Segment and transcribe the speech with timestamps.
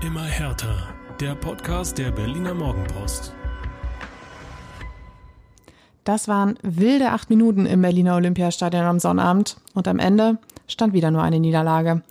[0.00, 0.74] Immer härter.
[1.20, 3.32] Der Podcast der Berliner Morgenpost.
[6.04, 10.38] Das waren wilde acht Minuten im Berliner Olympiastadion am Sonnabend und am Ende
[10.68, 12.02] stand wieder nur eine Niederlage.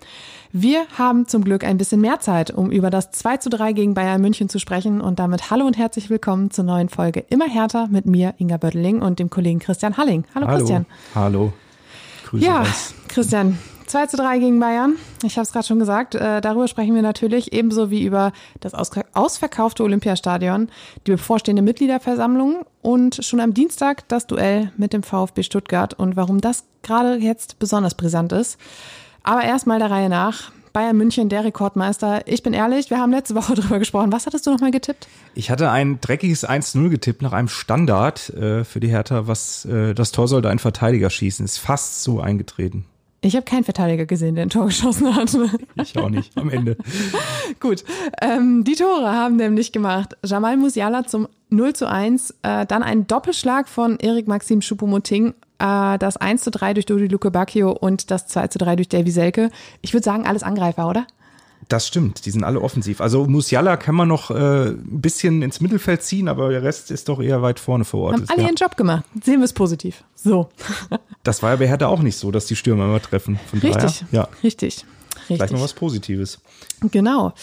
[0.51, 3.93] Wir haben zum Glück ein bisschen mehr Zeit, um über das 2 zu 3 gegen
[3.93, 7.87] Bayern München zu sprechen und damit hallo und herzlich willkommen zur neuen Folge Immer härter
[7.87, 10.25] mit mir, Inga Böttling und dem Kollegen Christian Halling.
[10.33, 10.57] Hallo, Hallo.
[10.57, 10.85] Christian.
[11.13, 11.53] Hallo.
[12.25, 12.93] Grüße Ja, raus.
[13.07, 13.57] Christian,
[13.87, 14.95] 2 zu 3 gegen Bayern.
[15.23, 16.15] Ich habe es gerade schon gesagt.
[16.15, 20.69] Äh, darüber sprechen wir natürlich ebenso wie über das aus ausverkaufte Olympiastadion,
[21.05, 26.41] die bevorstehende Mitgliederversammlung und schon am Dienstag das Duell mit dem VfB Stuttgart und warum
[26.41, 28.57] das gerade jetzt besonders brisant ist.
[29.23, 30.51] Aber erstmal der Reihe nach.
[30.73, 32.27] Bayern München, der Rekordmeister.
[32.27, 34.11] Ich bin ehrlich, wir haben letzte Woche drüber gesprochen.
[34.11, 35.07] Was hattest du nochmal getippt?
[35.33, 39.93] Ich hatte ein dreckiges 1-0 getippt nach einem Standard äh, für die Hertha, was äh,
[39.93, 41.45] das Tor sollte ein Verteidiger schießen.
[41.45, 42.85] Ist fast so eingetreten.
[43.25, 45.35] Ich habe keinen Verteidiger gesehen, der ein Tor geschossen hat.
[45.81, 46.77] Ich auch nicht am Ende.
[47.59, 47.83] Gut,
[48.21, 53.07] ähm, die Tore haben nämlich gemacht Jamal Musiala zum 0 zu 1, äh, dann ein
[53.07, 58.11] Doppelschlag von Erik Maxim Choupo-Moting, äh, das 1 zu 3 durch Dodi Luke Bacchio und
[58.11, 59.49] das 2 zu 3 durch Davy Selke.
[59.81, 61.07] Ich würde sagen, alles Angreifer, oder?
[61.67, 63.01] Das stimmt, die sind alle offensiv.
[63.01, 67.09] Also Musiala kann man noch äh, ein bisschen ins Mittelfeld ziehen, aber der Rest ist
[67.09, 68.23] doch eher weit vorne verortet.
[68.23, 68.47] Haben alle Ja.
[68.49, 69.03] ihren Job gemacht.
[69.23, 70.03] Sehen wir es positiv.
[70.15, 70.49] So,
[71.23, 73.39] Das war ja bei Hertha auch nicht so, dass die Stürmer immer treffen.
[73.49, 73.81] Von richtig.
[73.81, 74.85] Daher, ja, Richtig.
[75.25, 75.57] vielleicht Richtig.
[75.57, 76.39] mal was Positives.
[76.91, 77.33] Genau.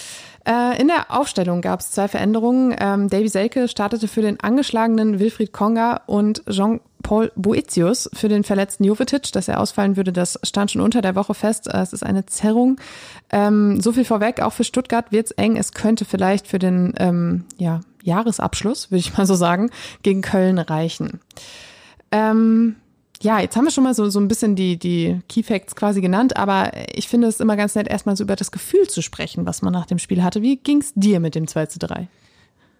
[0.44, 2.74] Äh, in der Aufstellung gab es zwei Veränderungen.
[2.78, 6.42] Ähm, Davy Selke startete für den angeschlagenen Wilfried Konga und
[7.02, 9.32] Jean-Paul Boetius für den verletzten Jovetic.
[9.32, 11.66] Dass er ausfallen würde, das stand schon unter der Woche fest.
[11.66, 12.80] Es ist eine Zerrung.
[13.30, 15.56] Ähm, so viel vorweg, auch für Stuttgart wird's eng.
[15.56, 19.70] Es könnte vielleicht für den ähm, ja, Jahresabschluss, würde ich mal so sagen,
[20.02, 21.20] gegen Köln reichen.
[22.10, 22.76] Ähm,
[23.20, 26.00] ja, jetzt haben wir schon mal so, so ein bisschen die, die Key Facts quasi
[26.00, 29.46] genannt, aber ich finde es immer ganz nett, erstmal so über das Gefühl zu sprechen,
[29.46, 30.42] was man nach dem Spiel hatte.
[30.42, 32.08] Wie ging's dir mit dem 2 zu 3?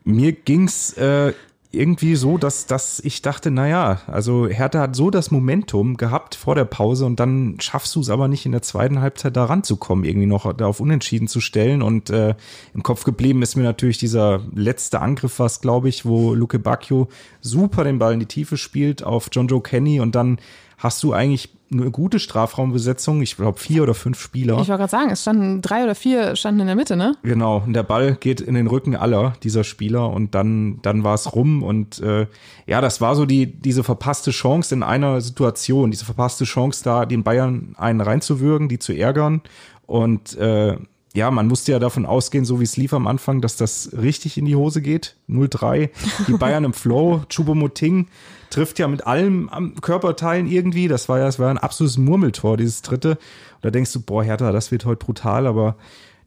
[0.05, 1.33] Mir ging's äh,
[1.73, 6.55] irgendwie so, dass, dass ich dachte, naja, also Hertha hat so das Momentum gehabt vor
[6.55, 10.05] der Pause und dann schaffst du es aber nicht in der zweiten Halbzeit da ranzukommen,
[10.05, 11.81] irgendwie noch da auf Unentschieden zu stellen.
[11.81, 12.35] Und äh,
[12.75, 17.09] im Kopf geblieben ist mir natürlich dieser letzte Angriff, was glaube ich, wo Luke Bacchio
[17.41, 20.39] super den Ball in die Tiefe spielt auf John Joe Kenny und dann
[20.83, 24.55] hast du eigentlich eine gute Strafraumbesetzung, ich glaube vier oder fünf Spieler.
[24.55, 27.17] Ich wollte gerade sagen, es standen drei oder vier standen in der Mitte, ne?
[27.23, 31.15] Genau, und der Ball geht in den Rücken aller dieser Spieler und dann, dann war
[31.15, 32.27] es rum und äh,
[32.67, 37.07] ja, das war so die, diese verpasste Chance in einer Situation, diese verpasste Chance da,
[37.07, 39.41] den Bayern einen reinzuwürgen, die zu ärgern
[39.87, 40.77] und äh,
[41.15, 44.39] ja, man musste ja davon ausgehen, so wie es lief am Anfang, dass das richtig
[44.39, 45.17] in die Hose geht.
[45.29, 45.91] 0-3,
[46.27, 48.07] die Bayern im Flow, Choupo-Moting
[48.53, 50.87] trifft ja mit allem am Körperteilen irgendwie.
[50.89, 53.13] Das war ja, das war ein absolutes Murmeltor, dieses dritte.
[53.13, 53.19] Und
[53.63, 55.77] da denkst du, boah, Hertha, das wird heute brutal, aber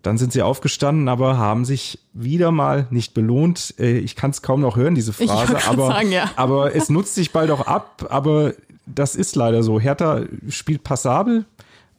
[0.01, 3.75] dann sind sie aufgestanden, aber haben sich wieder mal nicht belohnt.
[3.79, 6.29] Äh, Ich kann es kaum noch hören, diese Phrase, aber, sagen, ja.
[6.35, 8.07] aber es nutzt sich bald auch ab.
[8.09, 8.53] Aber
[8.85, 9.79] das ist leider so.
[9.79, 11.45] Hertha spielt passabel,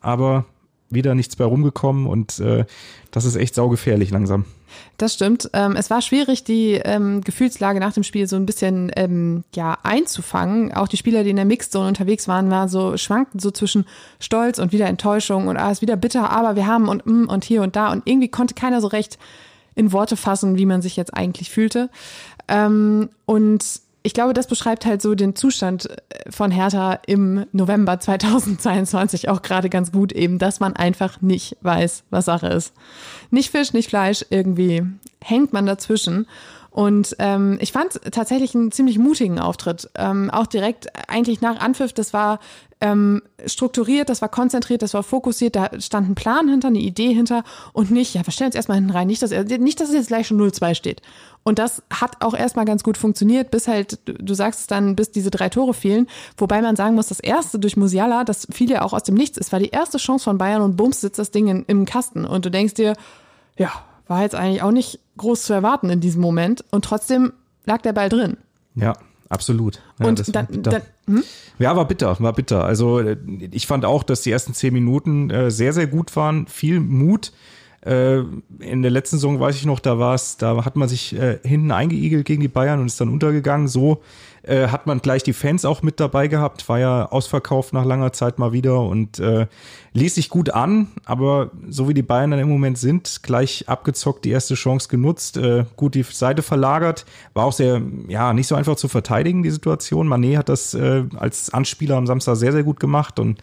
[0.00, 0.44] aber
[0.90, 2.64] wieder nichts bei rumgekommen und äh,
[3.10, 4.44] das ist echt saugefährlich langsam.
[4.98, 5.50] Das stimmt.
[5.52, 9.78] Ähm, es war schwierig, die ähm, Gefühlslage nach dem Spiel so ein bisschen ähm, ja
[9.82, 10.72] einzufangen.
[10.72, 13.86] Auch die Spieler, die in der Mixzone unterwegs waren, waren so schwankten so zwischen
[14.20, 17.44] Stolz und wieder Enttäuschung und ah, ist wieder bitter, aber wir haben und mm, und
[17.44, 19.18] hier und da und irgendwie konnte keiner so recht
[19.74, 21.90] in Worte fassen, wie man sich jetzt eigentlich fühlte.
[22.48, 23.64] Ähm, und
[24.06, 29.42] ich glaube, das beschreibt halt so den Zustand äh, von Hertha im November 2022 auch
[29.42, 32.72] gerade ganz gut eben, dass man einfach nicht weiß, was Sache ist.
[33.32, 34.84] Nicht Fisch, nicht Fleisch, irgendwie
[35.20, 36.28] hängt man dazwischen.
[36.76, 39.88] Und ähm, ich fand tatsächlich einen ziemlich mutigen Auftritt.
[39.94, 42.38] Ähm, auch direkt eigentlich nach Anpfiff, das war
[42.82, 47.14] ähm, strukturiert, das war konzentriert, das war fokussiert, da stand ein Plan hinter, eine Idee
[47.14, 49.94] hinter und nicht, ja, wir stellen uns erstmal hinten rein, nicht, dass, nicht, dass es
[49.94, 51.00] jetzt gleich schon 0-2 steht.
[51.44, 54.96] Und das hat auch erstmal ganz gut funktioniert, bis halt, du, du sagst es dann,
[54.96, 56.06] bis diese drei Tore fielen.
[56.36, 59.38] Wobei man sagen muss, das erste durch Musiala, das fiel ja auch aus dem Nichts,
[59.38, 62.26] es war die erste Chance von Bayern und bums sitzt das Ding in, im Kasten.
[62.26, 62.92] Und du denkst dir,
[63.56, 63.72] ja,
[64.06, 66.64] war jetzt eigentlich auch nicht groß zu erwarten in diesem Moment.
[66.70, 67.32] Und trotzdem
[67.64, 68.36] lag der Ball drin.
[68.74, 68.94] Ja,
[69.28, 69.80] absolut.
[69.98, 70.70] Ja, und war dann, bitter.
[70.70, 71.24] dann hm?
[71.58, 72.64] Ja, war bitter, war bitter.
[72.64, 73.16] Also äh,
[73.50, 76.46] ich fand auch, dass die ersten zehn Minuten äh, sehr, sehr gut waren.
[76.46, 77.32] Viel Mut.
[77.84, 78.22] Äh,
[78.58, 81.38] in der letzten Saison weiß ich noch, da war es, da hat man sich äh,
[81.44, 83.68] hinten eingeigelt gegen die Bayern und ist dann untergegangen.
[83.68, 84.02] So
[84.46, 88.12] äh, hat man gleich die Fans auch mit dabei gehabt, war ja ausverkauft nach langer
[88.12, 89.46] Zeit mal wieder und äh,
[89.92, 94.24] ließ sich gut an, aber so wie die Bayern dann im Moment sind, gleich abgezockt,
[94.24, 98.54] die erste Chance genutzt, äh, gut die Seite verlagert, war auch sehr, ja, nicht so
[98.54, 100.06] einfach zu verteidigen, die Situation.
[100.06, 103.40] Manet hat das äh, als Anspieler am Samstag sehr, sehr gut gemacht und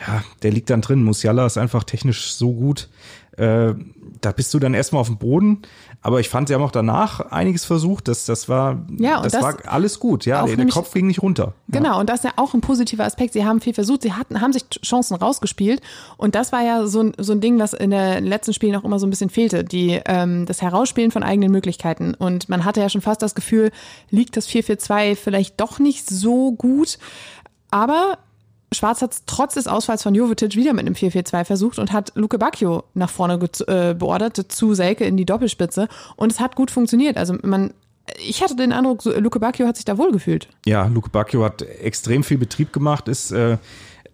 [0.00, 1.04] ja, der liegt dann drin.
[1.04, 2.88] Musiala ist einfach technisch so gut.
[3.36, 3.74] Äh,
[4.20, 5.62] da bist du dann erstmal auf dem Boden.
[6.00, 8.08] Aber ich fand, sie haben auch danach einiges versucht.
[8.08, 10.26] Das, das war, Ja, das, das war alles gut.
[10.26, 11.54] Ja, der, nämlich- Kopf ging nicht runter.
[11.68, 13.32] Genau, und das ist ja auch ein positiver Aspekt.
[13.32, 15.80] Sie haben viel versucht, sie hatten, haben sich Chancen rausgespielt.
[16.16, 18.84] Und das war ja so ein, so ein Ding, was in den letzten Spielen auch
[18.84, 19.64] immer so ein bisschen fehlte.
[19.64, 22.14] Die, ähm, das Herausspielen von eigenen Möglichkeiten.
[22.14, 23.70] Und man hatte ja schon fast das Gefühl,
[24.10, 26.98] liegt das 4-4-2 vielleicht doch nicht so gut.
[27.70, 28.18] Aber
[28.74, 32.38] Schwarz hat trotz des Ausfalls von Jovetic wieder mit einem 4-4-2 versucht und hat Luke
[32.38, 35.88] Bacchio nach vorne äh, beordert, zu Selke in die Doppelspitze.
[36.16, 37.16] Und es hat gut funktioniert.
[37.16, 37.72] Also man,
[38.18, 40.48] ich hatte den Eindruck, Luke Bacchio hat sich da wohl gefühlt.
[40.66, 43.58] Ja, Luke Bacchio hat extrem viel Betrieb gemacht, ist äh,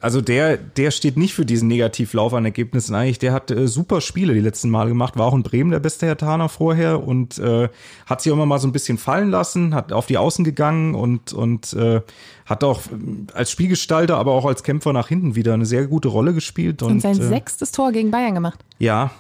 [0.01, 3.19] also der, der steht nicht für diesen Negativlauf an Ergebnissen eigentlich.
[3.19, 6.07] Der hat äh, super Spiele die letzten Male gemacht, war auch in Bremen der beste
[6.07, 7.69] Hertaner vorher und äh,
[8.07, 10.95] hat sich auch immer mal so ein bisschen fallen lassen, hat auf die Außen gegangen
[10.95, 12.01] und, und äh,
[12.47, 16.09] hat auch ähm, als Spielgestalter, aber auch als Kämpfer nach hinten wieder eine sehr gute
[16.09, 16.83] Rolle gespielt.
[16.83, 18.65] Und, Und sein äh, sechstes Tor gegen Bayern gemacht.
[18.79, 19.11] ja,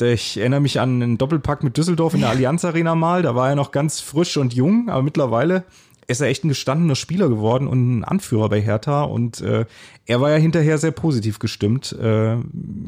[0.00, 3.22] ich erinnere mich an einen Doppelpack mit Düsseldorf in der Allianz Arena mal.
[3.22, 5.62] Da war er noch ganz frisch und jung, aber mittlerweile
[6.06, 9.02] ist er echt ein gestandener Spieler geworden und ein Anführer bei Hertha.
[9.02, 9.64] Und äh,
[10.06, 12.36] er war ja hinterher sehr positiv gestimmt äh,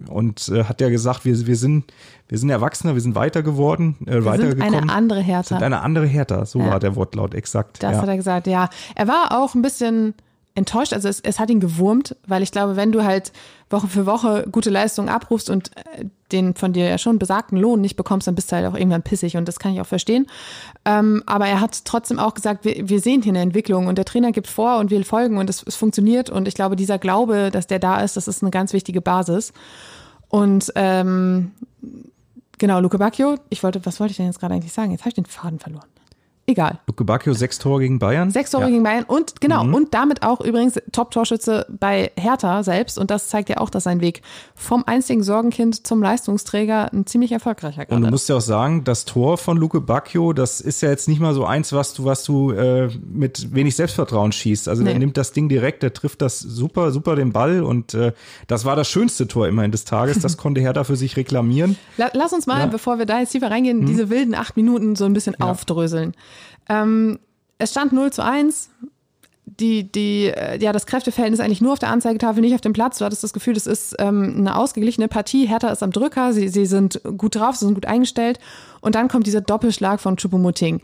[0.08, 1.92] und äh, hat ja gesagt, wir, wir sind
[2.28, 4.74] wir sind Erwachsener, wir sind weiter geworden, äh, Wir sind weitergekommen.
[4.80, 5.48] eine andere Hertha.
[5.56, 6.70] sind eine andere Hertha, so Ja.
[6.70, 7.82] war der Wortlaut exakt.
[7.82, 8.02] Das ja.
[8.02, 8.68] hat er gesagt, ja.
[8.96, 10.14] Er war auch ein bisschen
[10.56, 13.32] enttäuscht, also es, es hat ihn gewurmt, weil ich glaube, wenn du halt
[13.68, 17.80] Woche für Woche gute Leistungen abrufst und äh, den von dir ja schon besagten Lohn
[17.80, 20.26] nicht bekommst, dann bist du halt auch irgendwann pissig und das kann ich auch verstehen.
[20.84, 24.06] Ähm, aber er hat trotzdem auch gesagt, wir, wir sehen hier eine Entwicklung und der
[24.06, 27.50] Trainer gibt vor und wir folgen und es, es funktioniert und ich glaube, dieser Glaube,
[27.52, 29.52] dass der da ist, das ist eine ganz wichtige Basis.
[30.28, 31.52] Und ähm,
[32.56, 34.90] genau, Luke Bacchio, ich wollte, was wollte ich denn jetzt gerade eigentlich sagen?
[34.90, 35.86] Jetzt habe ich den Faden verloren.
[36.48, 36.78] Egal.
[36.86, 38.30] Luke Bacchio, sechs Tore gegen Bayern.
[38.30, 38.70] Sechs Tore ja.
[38.70, 42.98] gegen Bayern und genau, und damit auch übrigens Top-Torschütze bei Hertha selbst.
[43.00, 44.22] Und das zeigt ja auch, dass sein Weg
[44.54, 48.84] vom einzigen Sorgenkind zum Leistungsträger ein ziemlich erfolgreicher Und du gerade musst ja auch sagen,
[48.84, 52.04] das Tor von Luke Bacchio, das ist ja jetzt nicht mal so eins, was du,
[52.04, 54.68] was du äh, mit wenig Selbstvertrauen schießt.
[54.68, 55.00] Also der Nee.
[55.00, 58.12] nimmt das Ding direkt, der trifft das super, super den Ball und äh,
[58.46, 60.20] das war das schönste Tor immerhin des Tages.
[60.20, 61.76] Das konnte Hertha für sich reklamieren.
[61.96, 62.66] La lass uns mal, Ja.
[62.66, 62.70] Mhm.
[62.70, 66.14] bevor wir da jetzt tiefer reingehen, diese wilden acht Minuten so ein bisschen aufdröseln.
[66.68, 67.18] Ähm,
[67.58, 68.70] es stand 0 zu 1.
[69.48, 72.98] Die, die, äh, ja, das Kräfteverhältnis eigentlich nur auf der Anzeigetafel, nicht auf dem Platz.
[72.98, 75.46] Du hattest das Gefühl, das ist ähm, eine ausgeglichene Partie.
[75.46, 78.40] Hertha ist am Drücker, sie, sie sind gut drauf, sie sind gut eingestellt.
[78.80, 80.80] Und dann kommt dieser Doppelschlag von Choupo-Moting.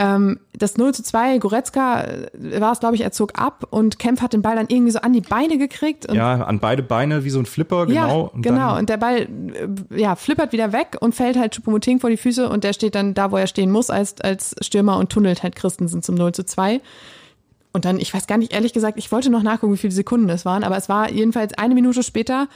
[0.00, 3.98] Ähm, das 0 zu 2, Goretzka äh, war es, glaube ich, er zog ab und
[3.98, 6.10] Kempf hat den Ball dann irgendwie so an die Beine gekriegt.
[6.10, 8.08] Ja, an beide Beine wie so ein Flipper, genau.
[8.08, 8.78] ja, und genau.
[8.78, 12.48] Und der Ball äh, ja, flippert wieder weg und fällt halt Choupo-Moting vor die Füße
[12.48, 15.54] und der steht dann da, wo er stehen muss, als, als Stürmer und tunnelt halt
[15.54, 16.80] Christensen zum 0 zu 2.
[17.74, 20.30] Und dann, ich weiß gar nicht, ehrlich gesagt, ich wollte noch nachgucken, wie viele Sekunden
[20.30, 22.48] es waren, aber es war jedenfalls eine Minute später,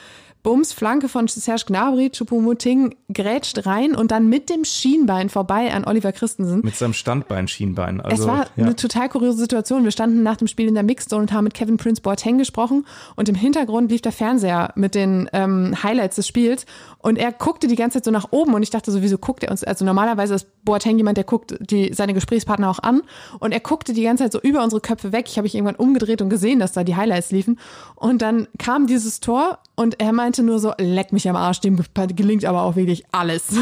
[0.44, 5.84] Bums, Flanke von Serge Gnabry, Choupo-Moting grätscht rein und dann mit dem Schienbein vorbei an
[5.86, 6.60] Oliver Christensen.
[6.62, 8.02] mit seinem Standbein, Schienbein.
[8.02, 8.64] Also, Es war ja.
[8.64, 9.84] eine total kuriose Situation.
[9.84, 12.86] Wir standen nach dem Spiel in der Mixzone und haben mit Kevin Prince Boateng gesprochen
[13.16, 16.66] und im Hintergrund lief der Fernseher mit den ähm, Highlights des Spiels
[17.04, 19.44] und er guckte die ganze Zeit so nach oben und ich dachte so, wieso guckt
[19.44, 19.62] er uns?
[19.62, 23.02] Also normalerweise ist Boateng jemand, der guckt die, seine Gesprächspartner auch an
[23.40, 25.26] und er guckte die ganze Zeit so über unsere Köpfe weg.
[25.28, 27.60] Ich habe mich irgendwann umgedreht und gesehen, dass da die Highlights liefen
[27.94, 31.78] und dann kam dieses Tor und er meinte nur so, leck mich am Arsch, dem
[32.16, 33.54] gelingt aber auch wirklich alles.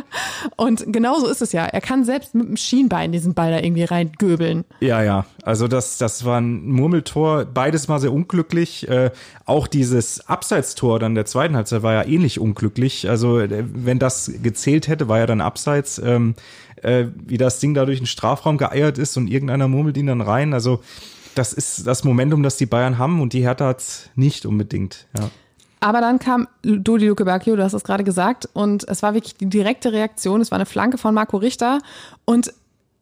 [0.56, 1.66] und genau so ist es ja.
[1.66, 4.64] Er kann selbst mit dem Schienbein diesen Ball da irgendwie reingöbeln.
[4.80, 5.26] Ja, ja.
[5.46, 8.88] Also das, das war ein Murmeltor, beides mal sehr unglücklich.
[8.88, 9.12] Äh,
[9.44, 13.08] auch dieses Abseitstor dann der zweiten Halbzeit war ja ähnlich unglücklich.
[13.08, 16.34] Also äh, wenn das gezählt hätte, war ja dann Abseits, ähm,
[16.82, 20.20] äh, wie das Ding da durch den Strafraum geeiert ist und irgendeiner murmelt ihn dann
[20.20, 20.52] rein.
[20.52, 20.80] Also
[21.36, 25.06] das ist das Momentum, das die Bayern haben und die Hertha hat's nicht unbedingt.
[25.16, 25.30] Ja.
[25.78, 29.36] Aber dann kam Dodi Luke Bacchio, du hast es gerade gesagt, und es war wirklich
[29.36, 30.40] die direkte Reaktion.
[30.40, 31.78] Es war eine Flanke von Marco Richter
[32.24, 32.52] und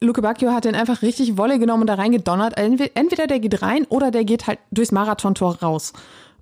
[0.01, 2.57] Luke Bacchio hat den einfach richtig Wolle genommen und da reingedonnert.
[2.57, 5.93] Entwe- Entweder der geht rein oder der geht halt durchs Marathontor raus.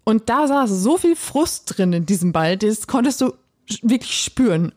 [0.03, 3.33] Und da saß so viel Frust drin in diesem Ball, das konntest du
[3.81, 4.74] wirklich spüren.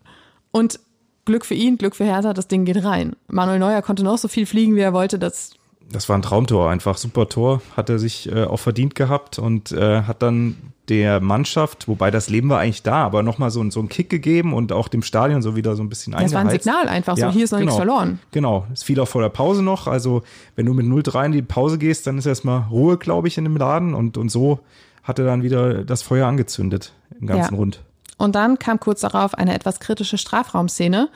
[0.52, 0.78] Und
[1.24, 3.16] Glück für ihn, Glück für Hertha, das Ding geht rein.
[3.26, 5.18] Manuel Neuer konnte noch so viel fliegen, wie er wollte.
[5.18, 5.50] Das
[5.90, 9.72] Das war ein Traumtor, einfach super Tor, hat er sich äh, auch verdient gehabt und
[9.72, 10.56] äh, hat dann
[10.88, 14.52] der Mannschaft, wobei das Leben war eigentlich da, aber nochmal so, so einen Kick gegeben
[14.52, 17.30] und auch dem Stadion so wieder so ein bisschen Das war ein Signal einfach, so
[17.30, 18.18] hier ist noch genau, nichts verloren.
[18.30, 20.22] Genau, es fiel auch vor der Pause noch, also
[20.54, 23.44] wenn du mit 0-3 in die Pause gehst, dann ist erstmal Ruhe, glaube ich, in
[23.44, 24.60] dem Laden und, und so
[25.02, 27.58] hat er dann wieder das Feuer angezündet im ganzen Ja.
[27.58, 27.82] Rund.
[28.18, 31.10] Und dann kam kurz darauf eine etwas kritische Strafraumszene.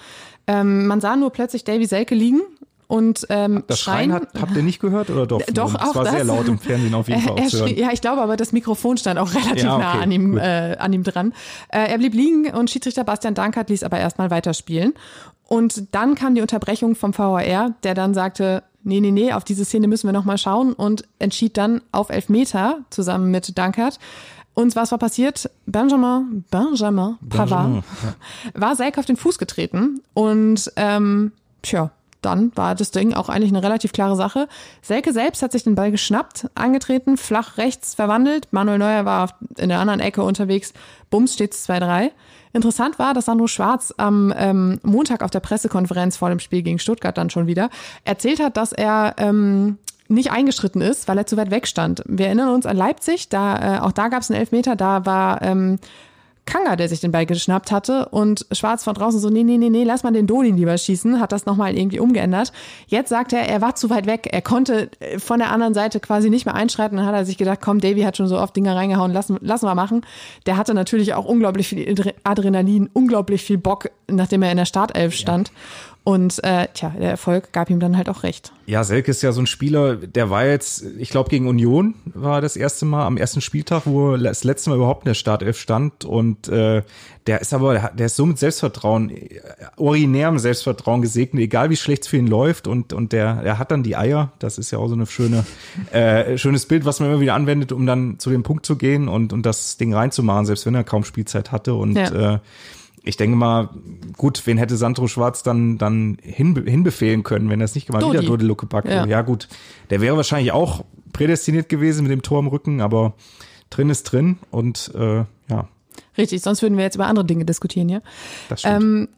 [0.47, 2.43] Ähm, man sah nur plötzlich Davy Selke liegen
[2.91, 5.41] und ähm, Das Schreien hat, habt ihr nicht gehört oder doch?
[5.55, 6.27] Doch, das auch war sehr das.
[6.27, 9.17] laut im Fernsehen auf jeden Fall er schrie, ja, ich glaube aber, das Mikrofon stand
[9.21, 11.33] auch relativ Ja, okay, nah an ihm, äh, an ihm dran.
[11.69, 14.95] Äh, er blieb liegen und Schiedsrichter Bastian Dankert ließ aber erstmal weiterspielen.
[15.47, 19.65] Und dann kam die Unterbrechung vom VAR, der dann sagte, nee, nee, nee, auf diese
[19.65, 24.01] Szene müssen wir nochmal schauen und entschied dann auf Elfmeter zusammen mit Dankert.
[24.55, 25.49] Und was war passiert?
[25.67, 27.85] Benjamin, Benjamin Pavard Benjamin,
[28.55, 31.31] war Selk auf den Fuß getreten und ähm,
[31.63, 34.49] tja, dann war das Ding auch eigentlich eine relativ klare Sache.
[34.83, 38.49] Selke selbst hat sich den Ball geschnappt, angetreten, flach rechts verwandelt.
[38.51, 40.73] Manuel Neuer war in der anderen Ecke unterwegs.
[41.11, 42.11] Bums steht's 2-3.
[42.53, 46.79] Interessant war, dass Sandro Schwarz am ähm, Montag auf der Pressekonferenz vor dem Spiel gegen
[46.79, 47.71] Stuttgart dann schon wieder
[48.05, 52.03] erzählt hat, dass er ähm, nicht eingeschritten ist, weil er zu weit weg stand.
[52.07, 55.41] Wir erinnern uns an Leipzig, da äh, auch da gab es einen Elfmeter, da war
[55.43, 55.79] ähm,
[56.51, 59.71] Kanga, der sich den Ball geschnappt hatte und Schwarz von draußen so, nee, nee, nee,
[59.71, 62.53] nee, lass mal den Dolin lieber schießen, hat das nochmal irgendwie umgeändert.
[62.89, 66.01] Jetzt sagt er, er war zu weit weg, er konnte äh, von der anderen Seite
[66.01, 68.57] quasi nicht mehr einschreiten, dann hat er sich gedacht, komm, Davy hat schon so oft
[68.57, 70.03] Dinger reingehauen, lassen, lassen wir machen.
[70.47, 74.65] Der hatte natürlich auch unglaublich viel Adre- Adrenalin, unglaublich viel Bock, nachdem er in der
[74.65, 75.53] Startelf stand.
[76.03, 78.53] Und äh, tja, der Erfolg gab ihm dann halt auch recht.
[78.65, 82.41] Ja, Selke ist ja so ein Spieler, der war jetzt, ich glaube, gegen Union war
[82.41, 85.59] das erste Mal am ersten Spieltag, wo er das letzte Mal überhaupt in der Startelf
[85.61, 86.07] stand.
[86.07, 86.83] Und äh,
[87.27, 89.41] der ist aber, der ist so mit Selbstvertrauen, äh,
[89.77, 92.67] originärem Selbstvertrauen gesegnet, egal wie schlecht es für ihn läuft.
[92.67, 94.33] Und, und der, der hat dann die Eier.
[94.39, 95.45] Das ist ja auch so eine schöne,
[95.93, 99.07] äh, schönes Bild, was man immer wieder anwendet, um dann zu dem Punkt zu gehen
[99.09, 101.75] und, und das Ding reinzumachen, selbst wenn er kaum Spielzeit hatte.
[101.75, 102.35] Und Ja.
[102.35, 102.39] äh,
[103.03, 103.71] ich denke mal,
[104.17, 108.03] gut, wen hätte Sandro Schwarz dann, dann hinbe hinbefehlen können, wenn er es nicht gemacht
[108.03, 108.19] Dodi.
[108.19, 109.07] Wieder Dodi Lucke Ja.
[109.07, 109.49] ja gut,
[109.89, 113.15] der wäre wahrscheinlich auch prädestiniert gewesen mit dem Tor im Rücken, aber
[113.71, 115.69] drin ist drin und äh, ja,
[116.17, 118.03] Richtig, sonst würden wir jetzt über andere Dinge diskutieren hier.
[118.49, 118.83] das stimmt.
[118.83, 119.09] Ähm,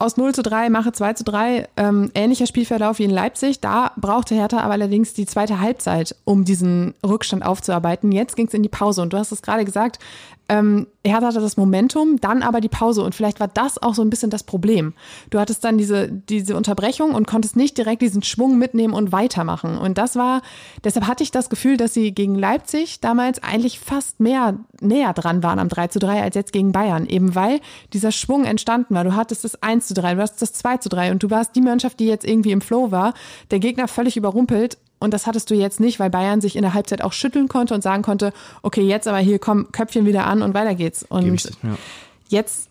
[0.00, 1.68] aus 0 zu 3 mache 2 zu 3.
[1.76, 3.60] Ähm, ähnlicher Spielverlauf wie in Leipzig.
[3.60, 8.12] Da brauchte Hertha aber allerdings die zweite Halbzeit, um diesen Rückstand aufzuarbeiten.
[8.12, 9.98] Jetzt ging es in die Pause und du hast es gerade gesagt,
[10.48, 14.02] ähm, Hertha hatte das Momentum, dann aber die Pause und vielleicht war das auch so
[14.02, 14.94] ein bisschen das Problem.
[15.30, 19.76] Du hattest dann diese, diese Unterbrechung und konntest nicht direkt diesen Schwung mitnehmen und weitermachen.
[19.76, 20.42] Und das war,
[20.84, 25.42] deshalb hatte ich das Gefühl, dass sie gegen Leipzig damals eigentlich fast mehr näher dran
[25.42, 27.06] waren am 3 zu 3 als jetzt gegen Bayern.
[27.06, 27.60] Eben weil
[27.92, 29.04] dieser Schwung entstanden war.
[29.04, 31.56] Du hattest das 1 zu 3, du hattest das 2 zu 3 und du warst
[31.56, 33.14] die Mannschaft, die jetzt irgendwie im Flow war,
[33.50, 34.78] der Gegner völlig überrumpelt.
[34.98, 37.74] Und das hattest du jetzt nicht, weil Bayern sich in der Halbzeit auch schütteln konnte
[37.74, 41.04] und sagen konnte, okay, jetzt aber hier komm, Köpfchen wieder an und weiter geht's.
[41.08, 41.76] Und ich, ja.
[42.28, 42.68] jetzt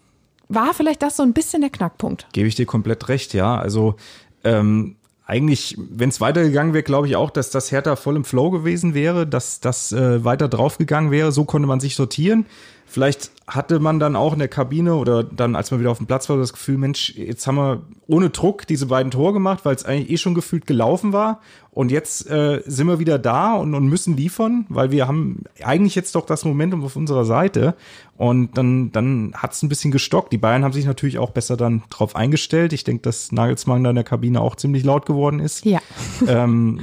[0.49, 2.27] war vielleicht das so ein bisschen der Knackpunkt.
[2.33, 3.57] Gebe ich dir komplett recht, ja.
[3.57, 3.95] Also
[4.43, 8.49] ähm, eigentlich, wenn es weitergegangen wäre, glaube ich auch, dass das Hertha voll im Flow
[8.49, 11.31] gewesen wäre, dass das äh, weiter draufgegangen wäre.
[11.31, 12.45] So konnte man sich sortieren.
[12.85, 16.05] Vielleicht hatte man dann auch in der Kabine oder dann, als man wieder auf dem
[16.07, 19.73] Platz war, das Gefühl, Mensch, jetzt haben wir ohne Druck diese beiden Tore gemacht, weil
[19.73, 21.39] es eigentlich eh schon gefühlt gelaufen war.
[21.71, 25.95] Und jetzt äh, sind wir wieder da und, und müssen liefern, weil wir haben eigentlich
[25.95, 27.75] jetzt doch das Momentum auf unserer Seite.
[28.17, 30.33] Und dann, dann hat es ein bisschen gestockt.
[30.33, 32.73] Die Bayern haben sich natürlich auch besser dann drauf eingestellt.
[32.73, 35.79] Ich denke, dass Nagelsmann da in der Kabine auch ziemlich laut geworden ist Ja.
[36.27, 36.81] ähm,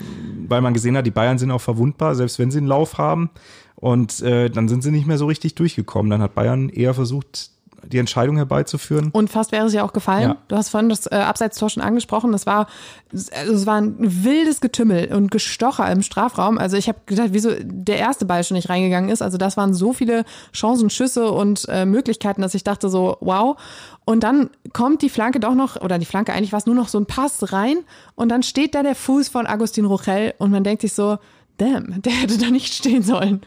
[0.48, 3.30] weil man gesehen hat, die Bayern sind auch verwundbar, selbst wenn sie einen Lauf haben.
[3.76, 6.10] Und äh, dann sind sie nicht mehr so richtig durchgekommen.
[6.10, 7.50] Dann hat Bayern eher versucht,
[7.88, 9.10] die Entscheidung herbeizuführen.
[9.12, 10.30] Und fast wäre es ja auch gefallen.
[10.30, 10.36] Ja.
[10.48, 12.32] Du hast vorhin das äh, Abseitstor schon angesprochen.
[12.32, 12.66] Das war,
[13.12, 16.58] also es war ein wildes Getümmel und Gestocher im Strafraum.
[16.58, 19.22] Also ich habe gedacht, wieso der erste Ball schon nicht reingegangen ist.
[19.22, 23.56] Also das waren so viele Chancen, Schüsse und äh, Möglichkeiten, dass ich dachte so, wow.
[24.04, 26.88] Und dann kommt die Flanke doch noch, oder die Flanke eigentlich war es nur noch
[26.88, 27.78] so ein Pass rein
[28.14, 31.18] und dann steht da der Fuß von Agustin Rochel und man denkt sich so,
[31.58, 33.42] damn, der hätte da nicht stehen sollen.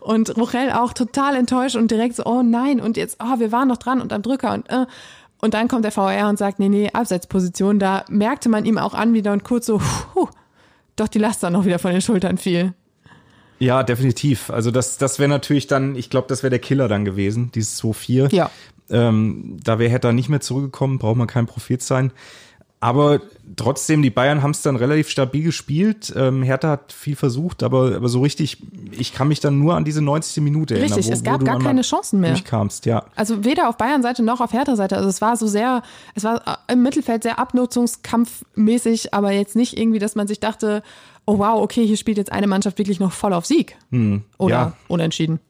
[0.00, 3.68] Und Rochel auch total enttäuscht und direkt so, oh nein, und jetzt, oh, wir waren
[3.68, 4.86] noch dran und am Drücker und äh.
[5.40, 7.78] Und dann kommt der VR und sagt, nee, nee, Abseitsposition.
[7.78, 10.26] Da merkte man ihm auch an, wie dann kurz so, puh,
[10.96, 12.74] doch die Last dann noch wieder von den Schultern fiel.
[13.60, 14.50] Ja, definitiv.
[14.50, 17.80] Also das, das wäre natürlich dann, ich glaube, das wäre der Killer dann gewesen, dieses
[17.82, 18.34] 2-4.
[18.34, 18.50] Ja.
[18.90, 22.12] Ähm, da wäre Hertha nicht mehr zurückgekommen, braucht man kein Prophet sein.
[22.80, 23.20] Aber
[23.56, 26.12] trotzdem, die Bayern haben es dann relativ stabil gespielt.
[26.16, 28.58] Ähm, Hertha hat viel versucht, aber, aber so richtig,
[28.92, 30.44] ich kann mich dann nur an diese 90.
[30.44, 30.92] Minute erinnern.
[30.96, 32.30] Richtig, es gab gar keine Chancen mehr.
[32.30, 33.04] Durchkamst, ja.
[33.16, 34.96] Also weder auf Bayern-Seite noch auf Hertha-Seite.
[34.96, 35.82] Also es war so sehr,
[36.14, 36.36] es war
[36.68, 40.82] äh, im Mittelfeld sehr abnutzungskampfmäßig, aber jetzt nicht irgendwie, dass man sich dachte,
[41.26, 43.76] oh wow, okay, hier spielt jetzt eine Mannschaft wirklich noch voll auf Sieg.
[43.90, 44.72] Oder Hm, ja.
[44.88, 45.40] unentschieden.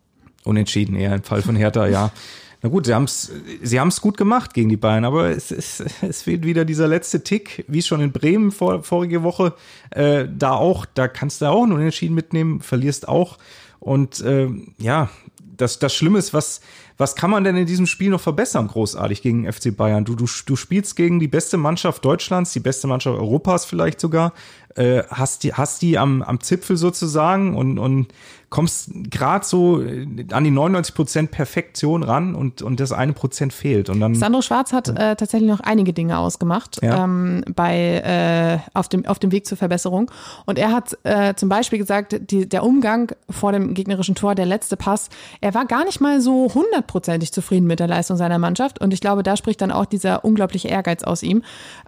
[0.45, 2.11] Unentschieden eher im Fall von Hertha, ja.
[2.61, 3.31] Na gut, sie haben es
[3.63, 7.23] sie haben's gut gemacht gegen die Bayern, aber es, es, es fehlt wieder dieser letzte
[7.23, 9.55] Tick, wie schon in Bremen vor, vorige Woche.
[9.91, 13.39] Äh, da auch, da kannst du auch einen Unentschieden mitnehmen, verlierst auch.
[13.79, 14.49] Und äh,
[14.79, 15.09] ja,
[15.57, 16.61] das, das Schlimme ist, was,
[16.97, 20.05] was kann man denn in diesem Spiel noch verbessern, großartig gegen FC Bayern?
[20.05, 24.33] Du, du, du spielst gegen die beste Mannschaft Deutschlands, die beste Mannschaft Europas vielleicht sogar,
[24.75, 28.09] äh, hast die, hast die am, am Zipfel sozusagen und, und
[28.51, 33.53] kommst gerade so äh, an die 99 Prozent Perfektion ran und, und das eine Prozent
[33.53, 33.91] fehlt.
[33.91, 37.05] Und dann, Sandro Schwarz hat äh, tatsächlich noch einige Dinge ausgemacht Ja.
[37.05, 40.11] ähm, bei, äh, auf, dem, auf dem Weg zur Verbesserung.
[40.47, 44.47] Und er hat äh, zum Beispiel gesagt, die, der Umgang vor dem gegnerischen Tor, der
[44.47, 45.11] letzte Pass,
[45.43, 48.81] er war gar nicht mal so hundertprozentig zufrieden mit der Leistung seiner Mannschaft.
[48.81, 51.43] Und ich glaube, da spricht dann auch dieser unglaubliche Ehrgeiz aus ihm.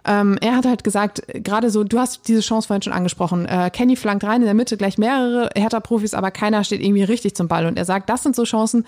[0.05, 3.45] Ähm, er hat halt gesagt, gerade so, du hast diese Chance vorhin schon angesprochen.
[3.47, 7.35] Äh, Kenny flankt rein in der Mitte gleich mehrere Hertha-Profis, aber keiner steht irgendwie richtig
[7.35, 7.65] zum Ball.
[7.65, 8.85] Und er sagt, das sind so Chancen,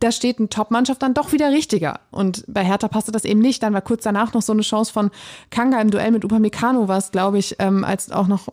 [0.00, 2.00] da steht eine Top-Mannschaft dann doch wieder richtiger.
[2.10, 3.62] Und bei Hertha passte das eben nicht.
[3.62, 5.10] Dann war kurz danach noch so eine Chance von
[5.50, 8.48] Kanga im Duell mit Upamecano, was, glaube ich, ähm, als auch noch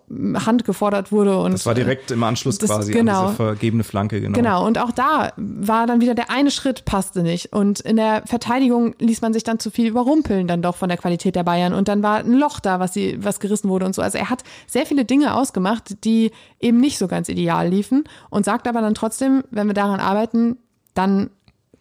[0.46, 1.40] Hand gefordert wurde.
[1.40, 3.20] Und das war direkt im Anschluss das- quasi genau.
[3.20, 4.34] an diese vergebene Flanke, genau.
[4.34, 7.54] Genau, und auch da war dann wieder der eine Schritt passte nicht.
[7.54, 10.98] Und in der Verteidigung ließ man sich dann zu viel überrumpeln, dann doch von der
[10.98, 11.74] Qualität der Bayern.
[11.74, 14.02] Und dann war ein Loch da, was, sie, was gerissen wurde und so.
[14.02, 18.44] Also er hat sehr viele Dinge ausgemacht, die eben nicht so ganz ideal liefen und
[18.44, 20.58] sagt aber dann trotzdem, wenn wir daran arbeiten,
[20.94, 21.30] dann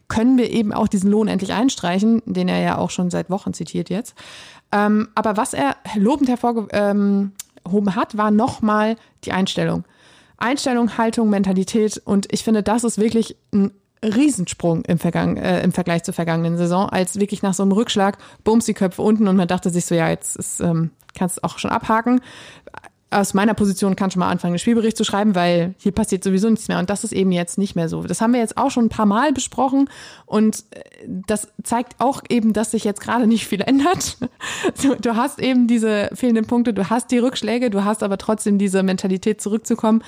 [0.08, 3.52] können wir eben auch diesen Lohn endlich einstreichen, den er ja auch schon seit Wochen
[3.52, 4.14] zitiert jetzt.
[4.72, 7.32] Ähm, aber was er lobend hervorgehoben
[7.94, 9.84] hat, war nochmal die Einstellung.
[10.38, 13.70] Einstellung, Haltung, Mentalität und ich finde, das ist wirklich ein
[14.02, 18.18] Riesensprung im, Vergangen, äh, im Vergleich zur vergangenen Saison, als wirklich nach so einem Rückschlag,
[18.44, 21.58] bums die Köpfe unten und man dachte sich so, ja, jetzt ist, ähm, kannst auch
[21.58, 22.20] schon abhaken.
[23.16, 26.50] Aus meiner Position kann schon mal anfangen, einen Spielbericht zu schreiben, weil hier passiert sowieso
[26.50, 26.78] nichts mehr.
[26.78, 28.02] Und das ist eben jetzt nicht mehr so.
[28.02, 29.88] Das haben wir jetzt auch schon ein paar Mal besprochen.
[30.26, 34.18] Und äh, das zeigt auch eben, dass sich jetzt gerade nicht viel ändert.
[35.00, 38.82] Du, hast eben diese fehlenden Punkte, du hast die Rückschläge, du hast aber trotzdem diese
[38.82, 40.02] Mentalität zurückzukommen.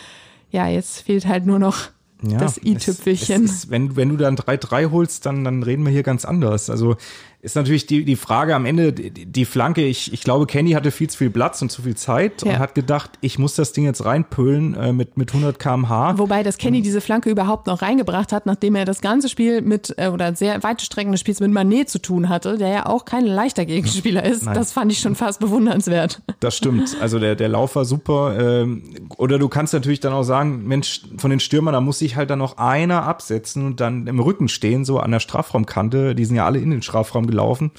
[0.50, 1.88] Ja, jetzt fehlt halt nur noch
[2.22, 3.50] Ja, das i-Tüpfelchen.
[3.68, 6.68] Wenn, wenn du dann 3-3 holst, dann, dann reden wir hier ganz anders.
[6.68, 6.96] Also
[7.40, 10.90] ist natürlich die, die Frage am Ende, die, die Flanke, ich, ich glaube, Kenny hatte
[10.90, 12.54] viel zu viel Platz und zu viel Zeit Ja.
[12.54, 16.18] und hat gedacht, ich muss das Ding jetzt reinpölen äh, mit, mit 100 kmh.
[16.18, 19.94] Wobei das Kenny diese Flanke überhaupt noch reingebracht hat, nachdem er das ganze Spiel mit,
[19.98, 23.04] äh, oder sehr weite Strecken des Spiels mit Manet zu tun hatte, der ja auch
[23.04, 24.44] kein leichter Gegenspieler ist.
[24.44, 24.54] Nein.
[24.54, 26.20] Das fand ich schon fast bewundernswert.
[26.40, 26.96] Das stimmt.
[27.00, 28.36] Also der, der Lauf war super.
[28.36, 28.82] Ähm,
[29.16, 32.30] oder du kannst natürlich dann auch sagen, Mensch, von den Stürmern, da muss sich halt
[32.30, 36.16] dann noch einer absetzen und dann im Rücken stehen, so an der Strafraumkante.
[36.16, 37.70] Die sind ja alle in den Strafraum gelaufen.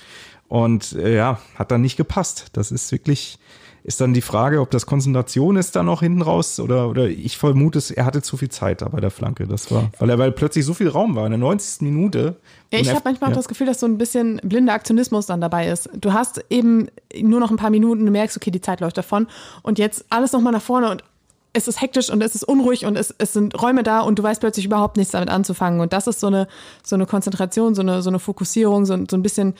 [0.48, 2.48] Und äh, ja, hat dann nicht gepasst.
[2.54, 3.38] Das ist wirklich,
[3.84, 7.38] ist dann die Frage, ob das Konzentration ist dann noch hinten raus oder, oder ich
[7.38, 9.48] vermute es, er hatte zu viel Zeit da bei der Flanke.
[9.48, 11.82] Das war, weil er, weil plötzlich so viel Raum war in der 90.
[11.82, 12.38] Minute.
[12.72, 13.36] Ja, ich habe manchmal ja.
[13.36, 15.90] das Gefühl, dass so ein bisschen blinder Aktionismus dann dabei ist.
[15.94, 16.88] Du hast eben
[17.22, 19.28] nur noch ein paar Minuten, du merkst, okay, die Zeit läuft davon
[19.62, 21.04] und jetzt alles nochmal nach vorne und
[21.54, 24.24] es ist hektisch und es ist unruhig und es, es sind Räume da und du
[24.24, 25.80] weißt plötzlich überhaupt nichts damit anzufangen.
[25.80, 26.48] Und das ist so eine,
[26.84, 29.56] so eine Konzentration, so eine, so eine Fokussierung, so, so ein bisschen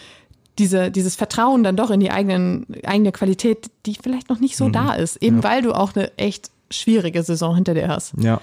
[0.60, 4.70] diese, dieses Vertrauen dann doch in die eigenen, eigene Qualität, die vielleicht noch nicht so
[4.70, 5.16] da ist.
[5.18, 8.14] Eben weil du auch eine echt schwierige Saison hinter dir hast.
[8.18, 8.42] Ja.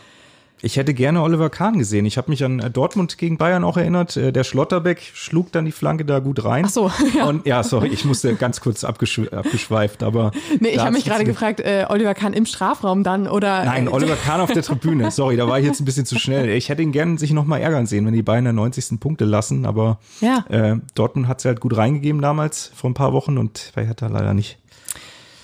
[0.62, 2.06] Ich hätte gerne Oliver Kahn gesehen.
[2.06, 4.16] Ich habe mich an äh, Dortmund gegen Bayern auch erinnert.
[4.16, 6.64] Äh, Der Schlotterbeck schlug dann die Flanke da gut rein.
[6.66, 7.26] Ach so, ja.
[7.26, 10.30] Und ja, sorry, ich musste ganz kurz abgeschw abgeschweift, aber.
[10.60, 13.64] Nee, ich habe mich gerade gefragt, äh, Oliver Kahn im Strafraum dann oder.
[13.64, 15.10] Nein, äh, Oliver Kahn auf der Tribüne.
[15.10, 16.48] Sorry, da war ich jetzt ein bisschen zu schnell.
[16.48, 18.98] Ich hätte ihn gern sich nochmal ärgern sehen, wenn die Bayern der 90.
[18.98, 20.44] Punkte lassen, aber Ja.
[20.48, 24.06] äh, Dortmund hat sie halt gut reingegeben damals, vor ein paar Wochen und bei Hertha
[24.06, 24.58] leider nicht.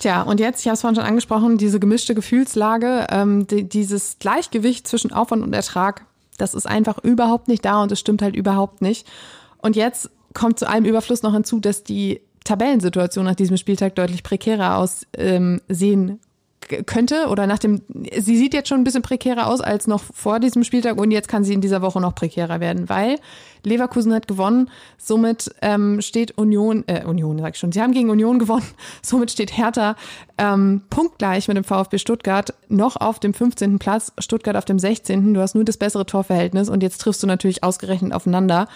[0.03, 4.19] Tja, und jetzt, ich habe es vorhin schon angesprochen, diese gemischte Gefühlslage, ähm, die, dieses
[4.19, 6.05] Gleichgewicht zwischen Aufwand und Ertrag,
[6.37, 9.07] das ist einfach überhaupt nicht da und es stimmt halt überhaupt nicht.
[9.59, 14.23] Und jetzt kommt zu allem Überfluss noch hinzu, dass die Tabellensituation nach diesem Spieltag deutlich
[14.23, 16.19] prekärer aussehen ähm,
[16.85, 17.81] könnte oder nach dem,
[18.17, 21.27] sie sieht jetzt schon ein bisschen prekärer aus als noch vor diesem Spieltag und jetzt
[21.27, 23.17] kann sie in dieser Woche noch prekärer werden, weil
[23.63, 28.09] Leverkusen hat gewonnen, somit ähm, steht Union, äh, Union sag ich schon, sie haben gegen
[28.09, 28.65] Union gewonnen,
[29.01, 29.95] somit steht Hertha
[30.37, 33.79] ähm, punktgleich mit dem VfB Stuttgart noch auf dem 15.
[33.79, 35.33] Platz, Stuttgart auf dem 16.
[35.33, 38.67] Du hast nur das bessere Torverhältnis und jetzt triffst du natürlich ausgerechnet aufeinander.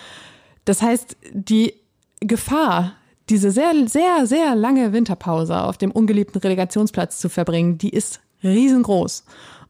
[0.65, 1.73] Das heißt, die
[2.19, 2.93] Gefahr,
[3.29, 9.25] diese sehr, sehr, sehr lange Winterpause auf dem ungeliebten Relegationsplatz zu verbringen, die ist riesengroß.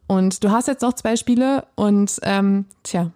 [0.08, 3.12] Und du hast jetzt noch zwei Spiele und ähm, tja,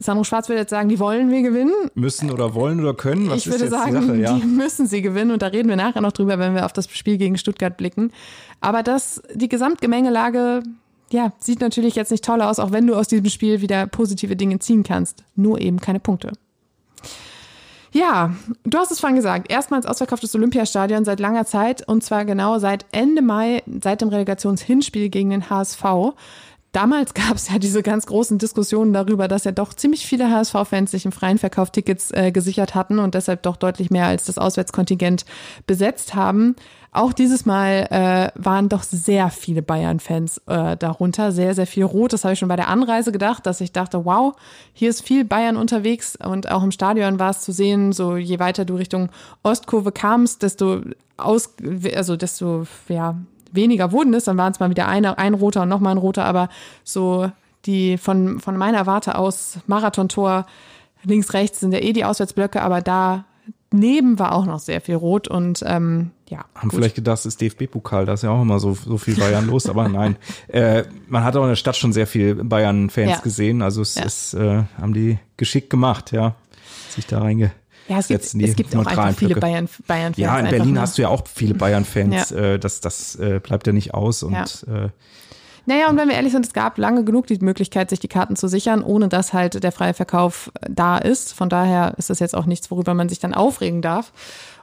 [0.00, 1.72] Sandro Schwarz würde jetzt sagen, die wollen wir gewinnen.
[1.94, 4.16] Müssen oder wollen oder können, was ich würde sagen, die Sache?
[4.16, 4.38] Ja.
[4.38, 6.88] die müssen sie gewinnen und da reden wir nachher noch drüber, wenn wir auf das
[6.88, 8.12] Spiel gegen Stuttgart blicken.
[8.60, 10.62] Aber das, die Gesamtgemengelage,
[11.10, 14.36] ja, sieht natürlich jetzt nicht toll aus, auch wenn du aus diesem Spiel wieder positive
[14.36, 15.24] Dinge ziehen kannst.
[15.34, 16.32] Nur eben keine Punkte.
[17.92, 19.50] Ja, du hast es vorhin gesagt.
[19.50, 25.08] Erstmals ausverkauftes Olympiastadion seit langer Zeit und zwar genau seit Ende Mai, seit dem Relegationshinspiel
[25.08, 25.84] gegen den HSV.
[26.72, 30.90] Damals gab es ja diese ganz großen Diskussionen darüber, dass ja doch ziemlich viele HSV-Fans
[30.90, 34.38] sich im freien Verkauf Tickets äh, gesichert hatten und deshalb doch deutlich mehr als das
[34.38, 35.24] Auswärtskontingent
[35.66, 36.56] besetzt haben.
[36.98, 42.12] Auch dieses Mal äh, waren doch sehr viele Bayern-Fans äh, darunter, sehr, sehr viel Rot.
[42.12, 44.34] Das habe ich schon bei der Anreise gedacht, dass ich dachte, wow,
[44.72, 46.16] hier ist viel Bayern unterwegs.
[46.16, 49.10] Und auch im Stadion war es zu sehen, so je weiter du Richtung
[49.44, 50.80] Ostkurve kamst, desto
[51.16, 51.54] aus,
[51.94, 53.14] also desto, ja,
[53.52, 56.24] weniger wurden es, dann waren es mal wieder eine, ein roter und nochmal ein roter,
[56.24, 56.48] aber
[56.82, 57.30] so
[57.64, 60.46] die von, von meiner Warte aus Marathontor
[61.04, 63.24] links, rechts sind ja eh die Auswärtsblöcke, aber da
[63.72, 66.44] neben war auch noch sehr viel rot und ähm, ja.
[66.54, 66.78] Haben gut.
[66.78, 69.68] vielleicht gedacht, es ist DFB-Pokal, da ist ja auch immer so, so viel Bayern los,
[69.68, 70.16] aber nein.
[70.48, 73.20] Äh, man hat auch in der Stadt schon sehr viel Bayern-Fans ja.
[73.20, 74.04] gesehen, also es Ja.
[74.04, 76.34] ist, äh, haben die geschickt gemacht, ja.
[76.90, 77.52] Sich da reinge.
[77.88, 79.40] Ja, es gibt, es gibt auch einfach viele Blöcke.
[79.40, 80.16] Bayern, Bayern-Fans.
[80.18, 80.80] Ja, in Berlin ne?
[80.80, 82.36] hast du ja auch viele Bayern-Fans, Ja.
[82.36, 84.44] äh, das, das äh, bleibt ja nicht aus und Ja.
[84.84, 84.88] äh,
[85.68, 88.36] Naja, und wenn wir ehrlich sind, es gab lange genug die Möglichkeit, sich die Karten
[88.36, 91.34] zu sichern, ohne dass halt der freie Verkauf äh, da ist.
[91.34, 94.14] Von daher ist das jetzt auch nichts, worüber man sich dann aufregen darf.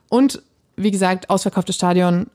[0.10, 0.42] Und
[0.78, 2.26] wie gesagt, ausverkauftes Stadion,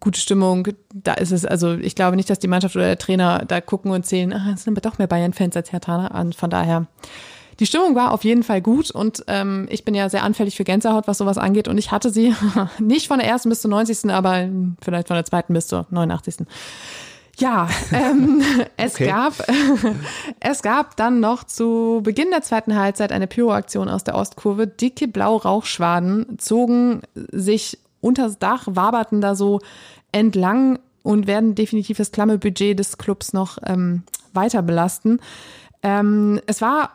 [0.00, 3.44] gute Stimmung, da ist es, also ich glaube nicht, dass die Mannschaft oder der Trainer
[3.46, 6.08] da gucken und zählen, ah, es sind aber doch mehr Bayern-Fans als Hertha.
[6.08, 6.88] Und von daher,
[7.60, 10.64] die Stimmung war auf jeden Fall gut und ähm, ich bin ja sehr anfällig für
[10.64, 11.68] Gänsehaut, was sowas angeht.
[11.68, 12.34] Und ich hatte sie
[12.80, 14.48] nicht von der ersten bis zur 90., aber
[14.80, 16.46] vielleicht von der zweiten bis zur 89.
[17.38, 18.42] Ja, ähm,
[18.76, 19.06] es Okay.
[19.06, 19.32] gab
[20.40, 24.66] es gab dann noch zu Beginn der zweiten Halbzeit eine Pyroaktion aus der Ostkurve.
[24.66, 29.60] Dicke blaue Rauchschwaden zogen sich unters Dach, waberten da so
[30.12, 34.02] entlang und werden definitiv das klamme Budget des Clubs noch ähm,
[34.34, 35.18] weiter belasten.
[35.82, 36.90] Ähm, es war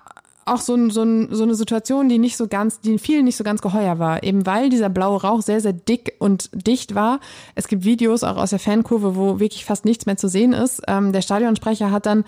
[0.47, 3.61] auch so, so, so eine Situation, die nicht so ganz, die vielen nicht so ganz
[3.61, 7.19] geheuer war, eben weil dieser blaue Rauch sehr, sehr dick und dicht war.
[7.55, 10.81] Es gibt Videos auch aus der Fankurve, wo wirklich fast nichts mehr zu sehen ist.
[10.87, 12.23] Ähm, der Stadionsprecher hat dann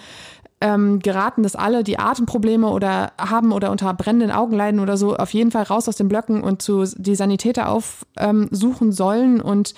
[0.62, 5.16] ähm, geraten, dass alle, die Atemprobleme oder haben oder unter brennenden Augen leiden oder so,
[5.16, 9.42] auf jeden Fall raus aus den Blöcken und zu die Sanitäter aufsuchen ähm, sollen.
[9.42, 9.74] Und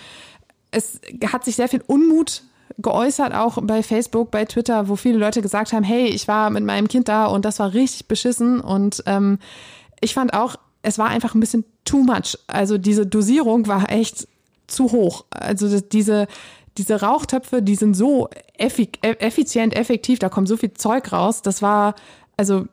[0.71, 0.99] es
[1.31, 2.43] hat sich sehr viel Unmut
[2.77, 6.63] geäußert, auch bei Facebook, bei Twitter, wo viele Leute gesagt haben, hey, ich war mit
[6.63, 8.59] meinem Kind da und das war richtig beschissen.
[8.59, 9.39] Und ähm,
[9.99, 12.37] ich fand auch, es war einfach ein bisschen too much.
[12.47, 14.27] Also diese Dosierung war echt
[14.67, 15.25] zu hoch.
[15.29, 16.27] Also diese,
[16.77, 21.41] diese Rauchtöpfe, die sind so effi effizient, effektiv, da kommt so viel Zeug raus.
[21.41, 21.95] Das war,
[22.37, 22.65] also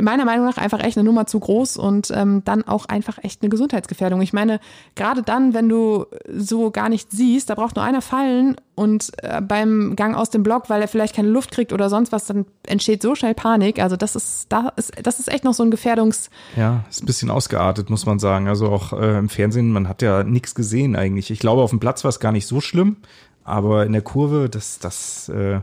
[0.00, 3.42] meiner Meinung nach einfach echt eine Nummer zu groß und ähm, dann auch einfach echt
[3.42, 4.20] eine Gesundheitsgefährdung.
[4.22, 4.60] Ich meine,
[4.94, 9.40] gerade dann, wenn du so gar nicht siehst, da braucht nur einer fallen und äh,
[9.40, 12.46] beim Gang aus dem Block, weil er vielleicht keine Luft kriegt oder sonst was, dann
[12.66, 13.80] entsteht so schnell Panik.
[13.80, 17.06] Also das ist, da ist, das ist echt noch so ein Gefährdungs, Ja, ist ein
[17.06, 18.48] bisschen ausgeartet, muss man sagen.
[18.48, 21.30] Also auch äh, im Fernsehen, man hat ja nichts gesehen eigentlich.
[21.30, 22.96] Ich glaube, auf dem Platz war es gar nicht so schlimm,
[23.44, 25.60] aber in der Kurve, das, das, äh,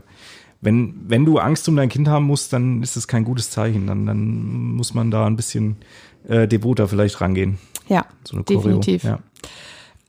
[0.62, 3.86] wenn, wenn du Angst um dein Kind haben musst, dann ist es kein gutes Zeichen.
[3.86, 5.76] Dann, dann muss man da ein bisschen
[6.28, 7.58] äh, devoter vielleicht rangehen.
[7.88, 9.02] ja, So definitiv.
[9.02, 9.18] Ja.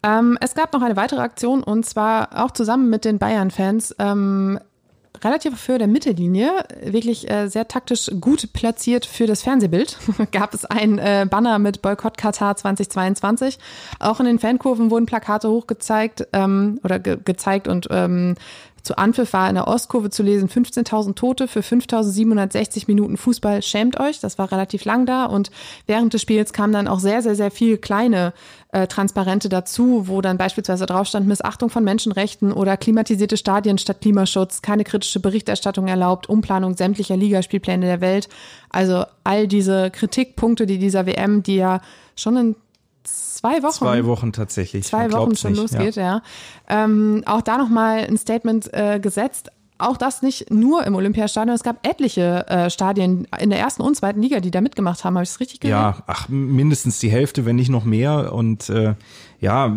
[0.04, 3.96] Ähm, es gab noch eine weitere Aktion und zwar auch zusammen mit den Bayern-Fans.
[3.98, 4.60] Ähm,
[5.24, 6.52] relativ Höhe der Mittellinie,
[6.84, 9.98] wirklich äh, sehr taktisch gut platziert für das Fernsehbild,
[10.32, 13.58] gab es ein äh, Banner mit Boykott Katar 2022.
[14.00, 18.36] Auch in den Fankurven wurden Plakate hochgezeigt ähm, oder ge gezeigt und ähm,
[18.84, 23.62] zu Anpfiff war in der Ostkurve zu lesen 15.000 Tote für 5.760 Minuten Fußball.
[23.62, 25.52] Schämt euch, das war relativ lang da und
[25.88, 28.34] während des Spiels kamen dann auch sehr, sehr, sehr viele kleine
[28.74, 34.02] äh, Transparente dazu, wo dann beispielsweise drauf stand Missachtung von Menschenrechten oder klimatisierte Stadien statt
[34.02, 38.28] Klimaschutz, keine kritische Berichterstattung erlaubt, Umplanung sämtlicher Ligaspielpläne der Welt.
[38.70, 41.82] Also all diese Kritikpunkte, die dieser WM, die ja
[42.16, 42.56] schon in
[43.44, 44.86] zwei Wochen Zwei Wochen tatsächlich.
[44.86, 45.62] zwei Man Wochen schon nicht.
[45.62, 46.22] losgeht, ja.
[46.70, 49.50] Ähm, auch da nochmal ein Statement äh, gesetzt.
[49.80, 51.54] Auch das nicht nur im Olympiastadion.
[51.54, 55.16] Es gab etliche äh, Stadien in der ersten und zweiten Liga, die da mitgemacht haben.
[55.16, 55.72] Habe ich es richtig gesehen?
[55.76, 58.32] Ja, ach, mindestens die Hälfte, wenn nicht noch mehr.
[58.34, 58.94] Und äh,
[59.42, 59.76] ja,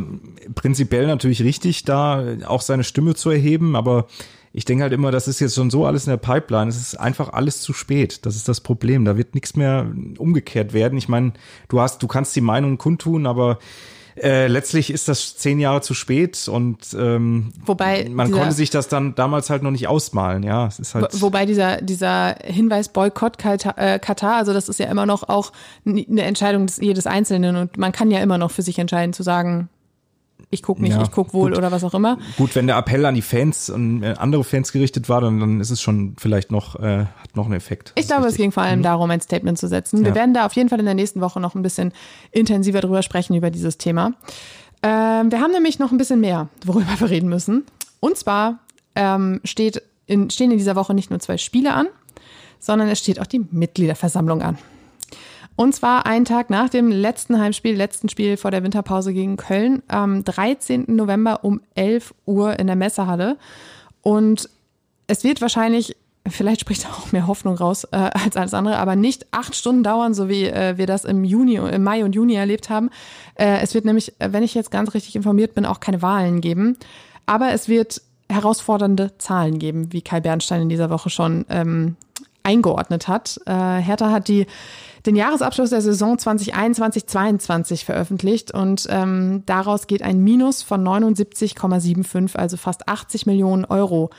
[0.54, 4.06] prinzipiell natürlich richtig, da auch seine Stimme zu erheben, aber
[4.56, 6.68] ich denke halt immer, das ist jetzt schon so alles in der Pipeline.
[6.70, 8.24] Es ist einfach alles zu spät.
[8.24, 9.04] Das ist das Problem.
[9.04, 9.86] Da wird nichts mehr
[10.18, 10.96] umgekehrt werden.
[10.96, 11.34] Ich meine,
[11.68, 13.58] du hast, du kannst die Meinung kundtun, aber
[14.18, 18.70] äh, letztlich ist das zehn Jahre zu spät und ähm, Wobei man dieser- konnte sich
[18.70, 20.42] das dann damals halt noch nicht ausmalen.
[20.42, 21.12] Ja, es ist halt.
[21.12, 25.28] Wo- Wobei dieser, dieser Hinweis Boykott Katar, äh, Katar, also das ist ja immer noch
[25.28, 25.52] auch
[25.84, 29.22] eine Entscheidung des, jedes Einzelnen und man kann ja immer noch für sich entscheiden zu
[29.22, 29.68] sagen,
[30.50, 31.58] ich gucke nicht, Ja, ich gucke wohl gut.
[31.58, 32.18] oder was auch immer.
[32.36, 35.60] Gut, wenn der Appell an die Fans und äh, andere Fans gerichtet war, dann, dann
[35.60, 37.92] ist es schon vielleicht noch, äh, hat noch einen Effekt.
[37.96, 40.00] Ich glaube, es ging vor allem darum, ein Statement zu setzen.
[40.02, 40.14] Wir Ja.
[40.14, 41.92] werden da auf jeden Fall in der nächsten Woche noch ein bisschen
[42.30, 44.12] intensiver drüber sprechen, über dieses Thema.
[44.82, 47.64] Ähm, wir haben nämlich noch ein bisschen mehr, worüber wir reden müssen.
[48.00, 48.58] Und zwar
[48.94, 51.86] ähm, steht in, stehen in dieser Woche nicht nur zwei Spiele an,
[52.60, 54.58] sondern es steht auch die Mitgliederversammlung an.
[55.56, 59.82] Und zwar einen Tag nach dem letzten Heimspiel, letzten Spiel vor der Winterpause gegen Köln,
[59.88, 60.84] am 13.
[60.88, 63.38] November um 11 Uhr in der Messehalle.
[64.02, 64.50] Und
[65.06, 65.96] es wird wahrscheinlich,
[66.28, 70.12] vielleicht spricht auch mehr Hoffnung raus äh, als alles andere, aber nicht acht Stunden dauern,
[70.12, 72.90] so wie äh, wir das im Juni, im Mai und Juni erlebt haben.
[73.36, 76.76] Äh, es wird nämlich, wenn ich jetzt ganz richtig informiert bin, auch keine Wahlen geben.
[77.24, 81.96] Aber es wird herausfordernde Zahlen geben, wie Kai Bernstein in dieser Woche schon ähm,
[82.42, 83.40] eingeordnet hat.
[83.46, 84.46] Äh, Hertha hat die,
[85.06, 92.56] den Jahresabschluss der Saison 2021-22 veröffentlicht und ähm, daraus geht ein Minus von 79,75, also
[92.56, 94.10] fast 80 Millionen Euro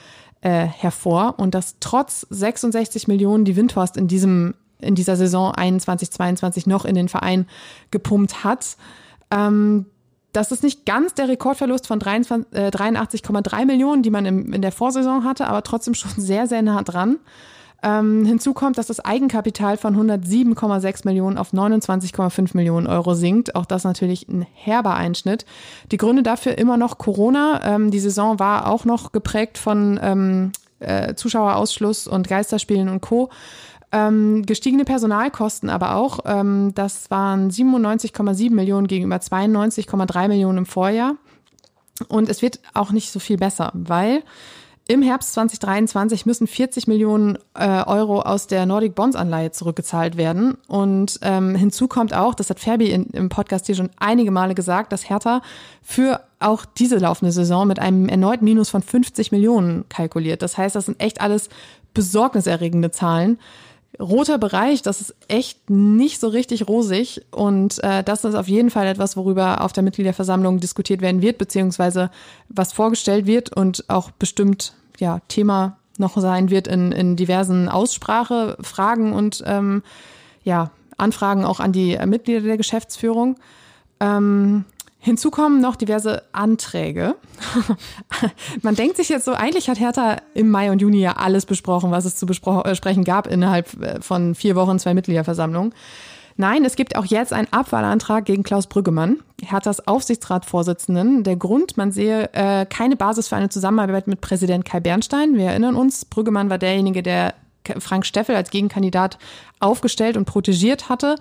[0.41, 6.69] äh, hervor und das trotz 66 Millionen, die Windhorst in diesem in dieser Saison 21-22
[6.69, 7.47] noch in den Verein
[7.89, 8.78] gepumpt hat.
[9.32, 9.88] Ähm,
[10.34, 14.62] das ist nicht ganz der Rekordverlust von 23 äh, 83,3 Millionen, die man im, in
[14.62, 17.17] der Vorsaison hatte, aber trotzdem schon sehr, sehr nah dran.
[17.83, 23.55] Ähm, hinzu kommt, dass das Eigenkapital von 107,6 Millionen auf 29,5 Millionen Euro sinkt.
[23.55, 25.45] Auch das natürlich ein herber Einschnitt.
[25.91, 27.61] Die Gründe dafür immer noch Corona.
[27.63, 33.29] Ähm, die Saison war auch noch geprägt von ähm, äh, Zuschauerausschluss und Geisterspielen und Co.
[33.91, 36.19] Ähm, gestiegene Personalkosten aber auch.
[36.25, 41.15] Ähm, das waren 97,7 Millionen gegenüber 92,3 Millionen im Vorjahr.
[42.09, 44.23] Und es wird auch nicht so viel besser, weil
[44.88, 50.58] im Herbst 2023 müssen 40 Millionen äh, Euro aus der Nordic Bonds Anleihe zurückgezahlt werden.
[50.67, 54.56] Und ähm, hinzu kommt auch, das hat Ferbi in, im Podcast hier schon einige Male
[54.56, 55.41] gesagt, dass Hertha
[55.82, 60.41] für auch diese laufende Saison mit einem erneuten Minus von 50 Millionen kalkuliert.
[60.41, 61.50] Das heißt, das sind echt alles
[61.93, 63.39] besorgniserregende Zahlen.
[64.00, 68.69] Roter Bereich, das ist echt nicht so richtig rosig und äh, das ist auf jeden
[68.69, 72.12] Fall etwas, worüber auf der Mitgliederversammlung diskutiert werden wird, beziehungsweise
[72.50, 79.13] was vorgestellt wird und auch bestimmt ja Thema noch sein wird in, in diversen Aussprachefragen
[79.13, 79.82] und ähm,
[80.43, 83.38] ja Anfragen auch an die Mitglieder der Geschäftsführung.
[84.00, 84.65] Ähm,
[84.99, 87.15] Hinzu kommen noch diverse Anträge.
[88.62, 91.91] Man denkt sich jetzt so, eigentlich hat Hertha im Mai und Juni ja alles besprochen,
[91.91, 95.73] was es zu besprechen gab innerhalb äh, von vier Wochen zwei Mitgliederversammlungen.
[96.39, 101.23] Nein, es gibt auch jetzt einen Abwahlantrag gegen Klaus Brüggemann, Herthas Aufsichtsratsvorsitzenden.
[101.23, 105.36] Der Grund, man sehe äh, keine Basis für eine Zusammenarbeit mit Präsident Kai Bernstein.
[105.36, 107.33] Wir erinnern uns, Brüggemann war derjenige, der
[107.80, 109.17] Frank Steffel als Gegenkandidat
[109.60, 111.15] aufgestellt und protegiert hatte.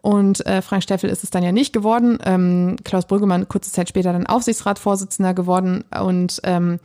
[0.00, 2.18] Und äh, Frank Steffel ist es dann ja nicht geworden.
[2.24, 5.84] Ähm, Klaus Brüggemann kurze Zeit später dann Aufsichtsratsvorsitzender geworden.
[6.00, 6.78] Und ähm,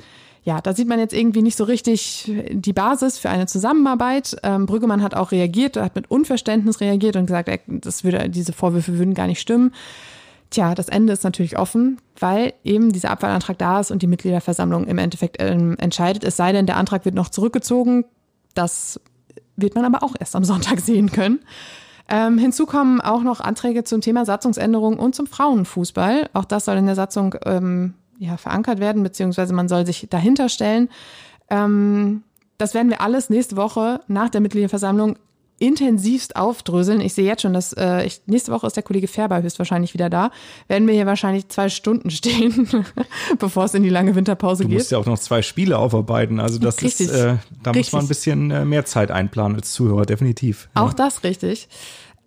[0.47, 4.38] ja, da sieht man jetzt irgendwie nicht so richtig die Basis für eine Zusammenarbeit.
[4.43, 8.53] Ähm, Brüggemann hat auch reagiert, hat mit Unverständnis reagiert und gesagt, er, das würde, diese
[8.53, 9.73] Vorwürfe würden gar nicht stimmen.
[10.49, 14.88] Tja, das Ende ist natürlich offen, weil eben dieser Abwahlantrag da ist und die Mitgliederversammlung
[14.88, 16.23] im Endeffekt ähm, entscheidet.
[16.23, 18.06] Es sei denn, der Antrag wird noch zurückgezogen.
[18.53, 19.01] Das
[19.58, 21.39] wird man aber auch erst am Sonntag sehen können.
[22.10, 26.30] Ähm, hinzu kommen auch noch Anträge zum Thema Satzungsänderung und zum Frauenfußball.
[26.34, 30.48] Auch das soll in der Satzung ähm, ja, verankert werden, beziehungsweise man soll sich dahinter
[30.48, 30.89] stellen.
[31.50, 32.24] Ähm,
[32.58, 35.17] das werden wir alles nächste Woche nach der Mitgliederversammlung
[35.60, 37.02] intensivst aufdröseln.
[37.02, 40.10] Ich sehe jetzt schon, dass äh, ich, nächste Woche ist der Kollege Färber höchstwahrscheinlich wieder
[40.10, 40.32] da.
[40.67, 42.67] Werden wir hier wahrscheinlich zwei Stunden stehen,
[43.39, 44.78] bevor es in die lange Winterpause Du geht.
[44.78, 46.39] musst ja auch noch zwei Spiele aufarbeiten.
[46.39, 47.08] Also das Richtig.
[47.08, 47.93] ist, äh, da muss Richtig.
[47.93, 50.70] man ein bisschen äh, mehr Zeit einplanen als Zuhörer, definitiv.
[50.76, 50.84] Ja.
[50.84, 51.67] Auch das richtig.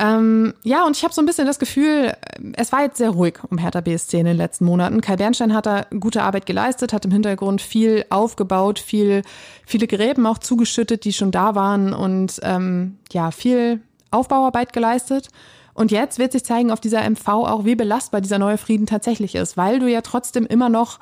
[0.03, 2.15] Ähm, ja, und ich habe so ein bisschen das Gefühl,
[2.55, 5.03] es war jetzt sehr ruhig um Hertha BSC in den letzten Monaten.
[5.03, 9.21] Kai Bernstein hat da gute Arbeit geleistet, hat im Hintergrund viel aufgebaut, viel,
[9.67, 15.29] viele Gräben auch zugeschüttet, die schon da waren und ähm, ja, viel Aufbauarbeit geleistet.
[15.75, 19.35] Und jetzt wird sich zeigen auf dieser MV auch, wie belastbar dieser neue Frieden tatsächlich
[19.35, 20.99] ist, weil du ja trotzdem immer noch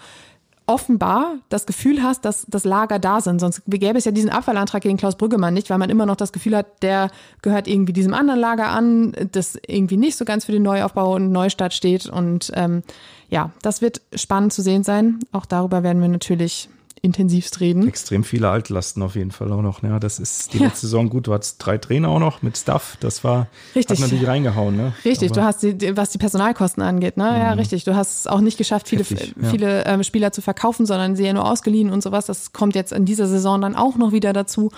[0.69, 3.41] offenbar das Gefühl hast, dass das Lager da sind.
[3.41, 6.33] Sonst gäbe es ja diesen Abfallantrag gegen Klaus Brüggemann nicht, weil man immer noch das
[6.33, 10.53] Gefühl hat, der gehört irgendwie diesem anderen Lager an, das irgendwie nicht so ganz für
[10.53, 12.07] den Neuaufbau und Neustart steht.
[12.07, 12.83] Und ähm,
[13.31, 15.21] ja, das wird spannend zu sehen sein.
[15.33, 16.69] Auch darüber werden wir natürlich
[17.03, 17.87] intensivst reden.
[17.89, 19.83] Extrem viele Altlasten auf jeden Fall auch noch.
[19.83, 20.65] Ja, das ist die Ja.
[20.67, 21.27] letzte Saison gut.
[21.27, 22.97] Du hattest drei Trainer auch noch mit Staff.
[23.01, 23.99] Das war, Richtig.
[23.99, 24.77] hat natürlich reingehauen.
[24.77, 24.93] Ne?
[25.05, 27.25] Richtig, Aber du hast die, was die Personalkosten angeht, ne?
[27.25, 27.85] Ja, richtig.
[27.85, 29.49] Du hast es auch nicht geschafft, viele, Heftig, ja.
[29.51, 32.27] viele ähm, Spieler zu verkaufen, sondern sie ja nur ausgeliehen und sowas.
[32.27, 34.71] Das kommt jetzt in dieser Saison dann auch noch wieder dazu.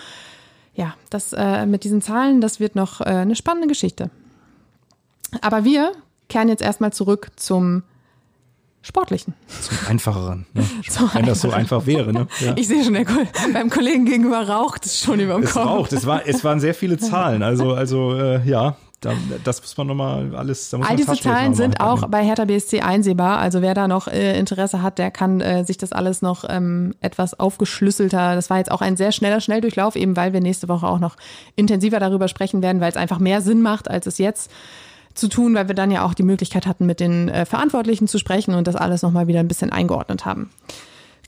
[0.74, 4.10] Ja, das äh, mit diesen Zahlen, das wird noch äh, eine spannende Geschichte.
[5.42, 5.92] Aber wir
[6.28, 7.82] kehren jetzt erstmal zurück zum
[8.82, 9.34] Sportlichen.
[9.60, 10.46] Zum Einfacheren.
[10.54, 10.64] Ne?
[10.88, 12.12] Zum Wenn das so einfach wäre.
[12.12, 12.26] Ne?
[12.40, 12.54] Ja.
[12.56, 13.04] Ich sehe schon, der,
[13.52, 15.66] beim Kollegen gegenüber raucht es schon über dem Es Kopf.
[15.66, 15.92] raucht.
[15.92, 17.42] Es, war, es waren sehr viele Zahlen.
[17.42, 19.12] Also, also äh, ja, da,
[19.44, 20.70] das muss man nochmal alles.
[20.70, 23.38] Da muss All diese Zahlen sind auch bei Hertha BSC einsehbar.
[23.38, 26.94] Also wer da noch äh, Interesse hat, der kann äh, sich das alles noch ähm,
[27.00, 28.34] etwas aufgeschlüsselter.
[28.34, 31.16] Das war jetzt auch ein sehr schneller Schnelldurchlauf, eben weil wir nächste Woche auch noch
[31.56, 34.50] intensiver darüber sprechen werden, weil es einfach mehr Sinn macht, als es jetzt
[35.14, 38.18] zu tun, weil wir dann ja auch die Möglichkeit hatten, mit den äh, Verantwortlichen zu
[38.18, 40.50] sprechen und das alles nochmal wieder ein bisschen eingeordnet haben.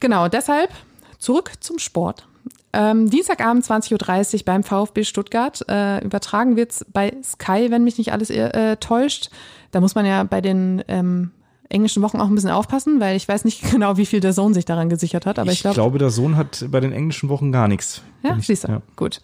[0.00, 0.70] Genau, deshalb
[1.18, 2.26] zurück zum Sport.
[2.72, 5.62] Ähm, Dienstagabend 20.30 Uhr beim VfB Stuttgart.
[5.68, 9.30] Äh, übertragen wird's bei Sky, wenn mich nicht alles äh, täuscht.
[9.72, 11.32] Da muss man ja bei den ähm,
[11.68, 14.54] englischen Wochen auch ein bisschen aufpassen, weil ich weiß nicht genau, wie viel der Sohn
[14.54, 15.38] sich daran gesichert hat.
[15.38, 18.02] Aber ich, ich glaub, glaube, der Sohn hat bei den englischen Wochen gar nichts.
[18.22, 18.68] ja, siehst du.
[18.68, 18.82] ja.
[18.96, 19.20] Gut.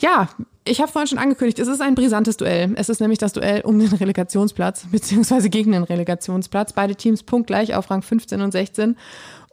[0.00, 0.28] Ja,
[0.64, 2.72] ich habe vorhin schon angekündigt, es ist ein brisantes Duell.
[2.76, 6.72] Es ist nämlich das Duell um den Relegationsplatz, beziehungsweise gegen den Relegationsplatz.
[6.72, 8.96] Beide Teams punktgleich auf Rang 15 und 16.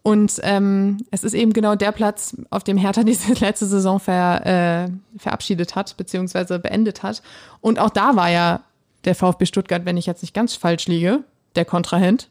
[0.02, 4.46] Und ähm, es ist eben genau der Platz, auf dem Hertha diese letzte Saison ver,
[4.46, 7.22] äh, verabschiedet hat, beziehungsweise beendet hat.
[7.62, 8.62] Und auch da war ja
[9.06, 11.24] der VfB Stuttgart, wenn ich jetzt nicht ganz falsch liege,
[11.56, 12.30] der Kontrahent.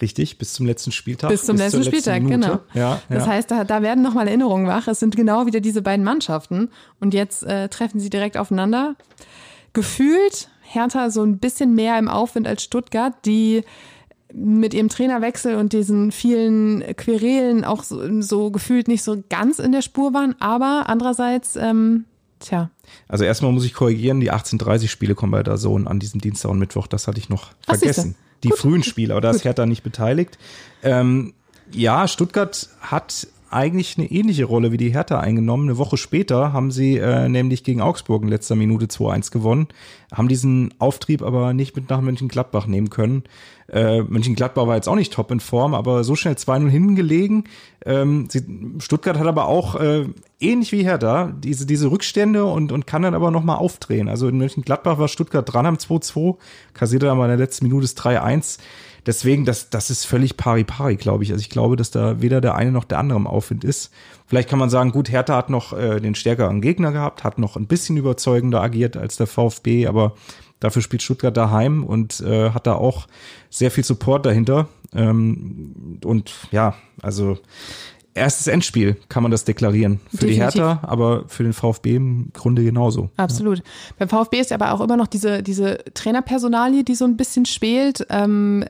[0.00, 1.30] Richtig, bis zum letzten Spieltag.
[1.30, 2.40] Bis zum letzten zur Spieltag, Minute.
[2.40, 2.60] genau.
[2.74, 3.32] Ja, Das ja.
[3.32, 4.88] heißt, da, da werden nochmal Erinnerungen wach.
[4.88, 6.70] Es sind genau wieder diese beiden Mannschaften.
[7.00, 8.96] Und jetzt äh, treffen sie direkt aufeinander.
[9.72, 13.62] Gefühlt Hertha so ein bisschen mehr im Aufwind als Stuttgart, die
[14.34, 19.72] mit ihrem Trainerwechsel und diesen vielen Querelen auch so, so gefühlt nicht so ganz in
[19.72, 20.34] der Spur waren.
[20.40, 22.06] Aber andererseits, ähm,
[22.40, 22.70] tja,
[23.08, 26.50] Also erstmal muss ich korrigieren, die 18:30 Spiele kommen bei der Zone an diesem Dienstag
[26.50, 26.86] und Mittwoch.
[26.86, 27.94] Das hatte ich noch Ach, siehste.
[27.94, 28.14] vergessen.
[28.42, 28.58] Die Gut.
[28.58, 29.44] frühen Spiele, aber da ist.
[29.44, 30.38] Hertha nicht beteiligt.
[30.82, 31.34] Ähm,
[31.70, 35.68] ja, Stuttgart hat eigentlich eine ähnliche Rolle wie die Hertha eingenommen.
[35.68, 39.68] Eine Woche später haben sie äh, nämlich gegen Augsburg in letzter Minute 2-1 gewonnen,
[40.12, 43.24] haben diesen Auftrieb aber nicht mit nach Mönchengladbach nehmen können.
[43.68, 47.44] Äh, Mönchengladbach war jetzt auch nicht top in Form, aber so schnell 2-0 hingelegen.
[47.84, 48.42] Ähm, sie,
[48.78, 50.06] Stuttgart hat aber auch äh,
[50.40, 54.08] ähnlich wie Hertha diese, diese Rückstände und, und kann dann aber nochmal aufdrehen.
[54.08, 56.36] Also in Mönchengladbach war Stuttgart dran am 2-2,
[56.74, 58.58] kassierte mal in der letzten Minute das 3-1.
[59.06, 61.32] Deswegen, das, das ist völlig pari-pari, glaube ich.
[61.32, 63.90] Also ich glaube, dass da weder der eine noch der andere im Aufwind ist.
[64.26, 67.56] Vielleicht kann man sagen, gut, Hertha hat noch äh, den stärkeren Gegner gehabt, hat noch
[67.56, 70.14] ein bisschen überzeugender agiert als der VfB, aber
[70.60, 73.08] dafür spielt Stuttgart daheim und äh, hat da auch
[73.50, 74.68] sehr viel Support dahinter.
[74.94, 77.38] Ähm, und ja, also
[78.14, 80.00] erstes Endspiel kann man das deklarieren.
[80.10, 80.62] Für die Definitiv.
[80.62, 83.10] Hertha, aber für den VfB im Grunde genauso.
[83.16, 83.62] Absolut.
[83.98, 88.06] Beim VfB ist aber auch immer noch diese, diese Trainerpersonalie, die so ein bisschen schwelt.
[88.10, 88.64] Ähm,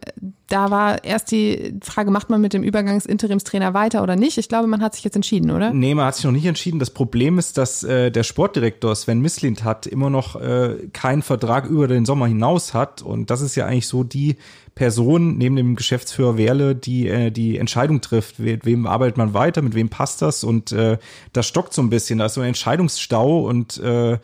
[0.49, 4.39] da war erst die Frage, macht man mit dem Übergangs-Interimstrainer weiter oder nicht?
[4.39, 5.73] Ich glaube, man hat sich jetzt entschieden, oder?
[5.73, 6.79] Nee, man hat sich noch nicht entschieden.
[6.79, 11.67] Das Problem ist, dass äh, der Sportdirektor Sven Mislint hat immer noch äh, keinen Vertrag
[11.67, 13.03] über den Sommer hinaus hat.
[13.03, 14.37] Und das ist ja eigentlich so die
[14.75, 19.63] Person neben dem Geschäftsführer Werle, die äh, die Entscheidung trifft, mit wem arbeitet man weiter,
[19.63, 20.45] mit wem passt das.
[20.45, 20.99] Und äh,
[21.33, 22.19] das stockt so ein bisschen.
[22.19, 24.19] Da ist so ein Entscheidungsstau und äh,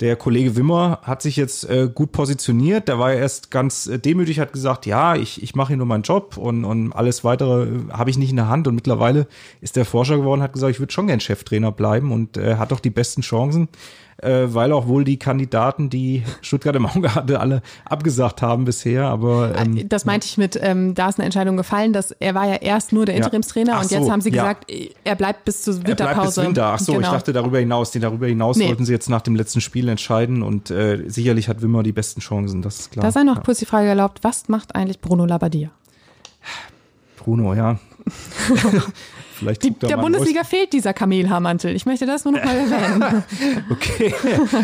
[0.00, 2.88] der Kollege Wimmer hat sich jetzt äh, gut positioniert.
[2.88, 5.86] Der war ja erst ganz äh, demütig, hat gesagt, ja, ich, ich mache hier nur
[5.86, 8.66] meinen Job und, und alles weitere äh, habe ich nicht in der Hand.
[8.66, 9.26] Und mittlerweile
[9.60, 12.72] ist der Forscher geworden, hat gesagt, ich würde schon gern Cheftrainer bleiben und äh, hat
[12.72, 13.68] doch die besten Chancen,
[14.22, 19.04] äh, weil auch wohl die Kandidaten, die Stuttgart im Auge hatte, alle abgesagt haben bisher.
[19.04, 22.46] Aber ähm, Das meinte ich mit, ähm, da ist eine Entscheidung gefallen, dass er war
[22.48, 23.24] ja erst nur der Ja.
[23.24, 24.42] Interimstrainer Ach und jetzt so, haben sie ja.
[24.42, 24.72] gesagt,
[25.04, 26.14] er bleibt bis zur er Winterpause.
[26.14, 26.66] bleibt bis Winter.
[26.66, 27.12] Ach so, ich Genau.
[27.12, 27.90] dachte darüber hinaus.
[27.90, 28.68] Den darüber hinaus Nee.
[28.68, 32.20] wollten sie jetzt nach dem letzten Spiel entscheiden und äh, sicherlich hat Wimmer die besten
[32.20, 33.02] Chancen, das ist klar.
[33.04, 33.42] Da sei noch ja.
[33.42, 35.70] kurz die Frage erlaubt, was macht eigentlich Bruno Labbadia?
[37.16, 37.78] Bruno, ja.
[39.40, 41.74] Vielleicht Die, er der Bundesliga fehlt dieser Kamelhaarmantel.
[41.74, 43.24] Ich möchte das nur noch mal erwähnen.
[43.70, 44.14] Okay,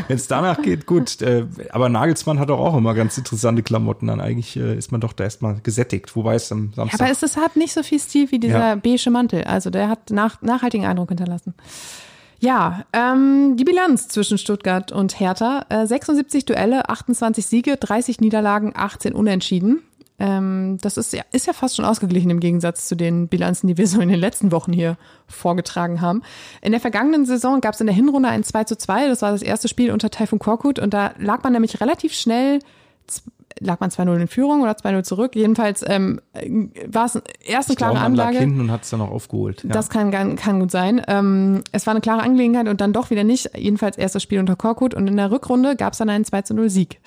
[0.06, 1.20] wenn es danach geht, gut.
[1.22, 4.20] Äh, Aber Nagelsmann hat doch auch immer ganz interessante Klamotten an.
[4.20, 6.14] Eigentlich äh, ist man doch da erstmal gesättigt.
[6.14, 7.00] Wobei es am Samstag.
[7.00, 8.74] Aber es ist, hat nicht so viel Stil wie dieser Ja.
[8.76, 9.44] beige Mantel.
[9.44, 11.54] Also der hat nach, nachhaltigen Eindruck hinterlassen.
[12.38, 15.64] Ja, ähm, die Bilanz zwischen Stuttgart und Hertha.
[15.70, 19.80] Äh, 76 Duelle, 28 Siege, 30 Niederlagen, 18 Unentschieden.
[20.18, 23.76] Ähm, das ist ja, ist ja fast schon ausgeglichen im Gegensatz zu den Bilanzen, die
[23.76, 26.22] wir so in den letzten Wochen hier vorgetragen haben.
[26.62, 29.08] In der vergangenen Saison gab es in der Hinrunde ein 2 zu 2.
[29.08, 32.60] Das war das erste Spiel unter Taifun Korkut und da lag man nämlich relativ schnell
[33.60, 35.34] lag man 2-0 in Führung oder 2-0 zurück.
[35.34, 36.20] Jedenfalls ähm,
[36.86, 38.38] war es erst eine ich klare glaube, man lag Anlage.
[38.38, 39.62] hinten und hat es dann auch aufgeholt.
[39.62, 39.70] Ja.
[39.70, 41.00] Das kann, kann, gut sein.
[41.08, 43.50] Ähm, es war eine klare Angelegenheit und dann doch wieder nicht.
[43.56, 46.68] Jedenfalls erstes Spiel unter Korkut und in der Rückrunde gab es dann einen 2 0
[46.68, 47.00] Sieg.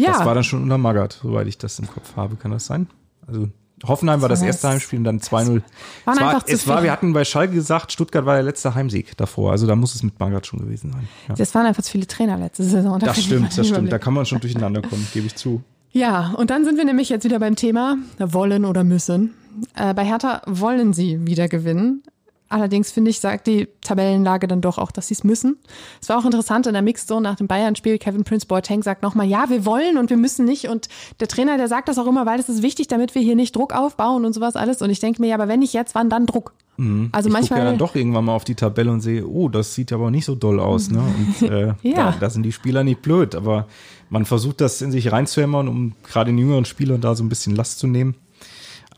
[0.00, 2.36] Ja, das war dann schon unter Magath, soweit ich das im Kopf habe.
[2.36, 2.88] Kann das sein?
[3.26, 3.48] Also
[3.86, 5.30] Hoffenheim war das erste Heimspiel und dann 2-0.
[5.30, 5.62] Waren
[6.04, 8.74] Es war, einfach zu es war, wir hatten bei Schalke gesagt, Stuttgart war der letzte
[8.74, 9.52] Heimsieg davor.
[9.52, 11.08] Also da muss es mit Magath schon gewesen sein.
[11.28, 11.34] Ja.
[11.34, 12.98] das waren einfach zu viele Trainer letzte Saison.
[12.98, 13.90] Da Das stimmt, das stimmt.
[13.90, 15.62] Da kann man schon durcheinander kommen, gebe ich zu.
[15.92, 19.34] Ja, und dann sind wir nämlich jetzt wieder beim Thema wollen oder müssen.
[19.74, 22.02] Äh, bei Hertha wollen sie wieder gewinnen.
[22.50, 25.56] Allerdings finde ich, sagt die Tabellenlage dann doch auch, dass sie es müssen.
[26.02, 27.96] Es war auch interessant in der Mixzone nach dem Bayern-Spiel.
[27.98, 30.68] Kevin Prince Boateng sagt nochmal, ja, wir wollen und wir müssen nicht.
[30.68, 30.88] Und
[31.20, 33.54] der Trainer, der sagt das auch immer, weil es ist wichtig, damit wir hier nicht
[33.54, 34.82] Druck aufbauen und sowas alles.
[34.82, 36.52] Und ich denke mir, ja, aber wenn nicht jetzt, wann dann Druck?
[36.76, 37.10] Mhm.
[37.12, 37.60] Also ich manchmal.
[37.60, 40.10] Ich ja dann doch irgendwann mal auf die Tabelle und sehe, oh, das sieht aber
[40.10, 40.90] nicht so doll aus.
[40.90, 41.02] Ne?
[41.40, 41.94] Und äh, ja.
[41.94, 43.36] da, da sind die Spieler nicht blöd.
[43.36, 43.68] Aber
[44.08, 47.54] man versucht das in sich reinzuhämmern, um gerade den jüngeren Spielern da so ein bisschen
[47.54, 48.16] Last zu nehmen.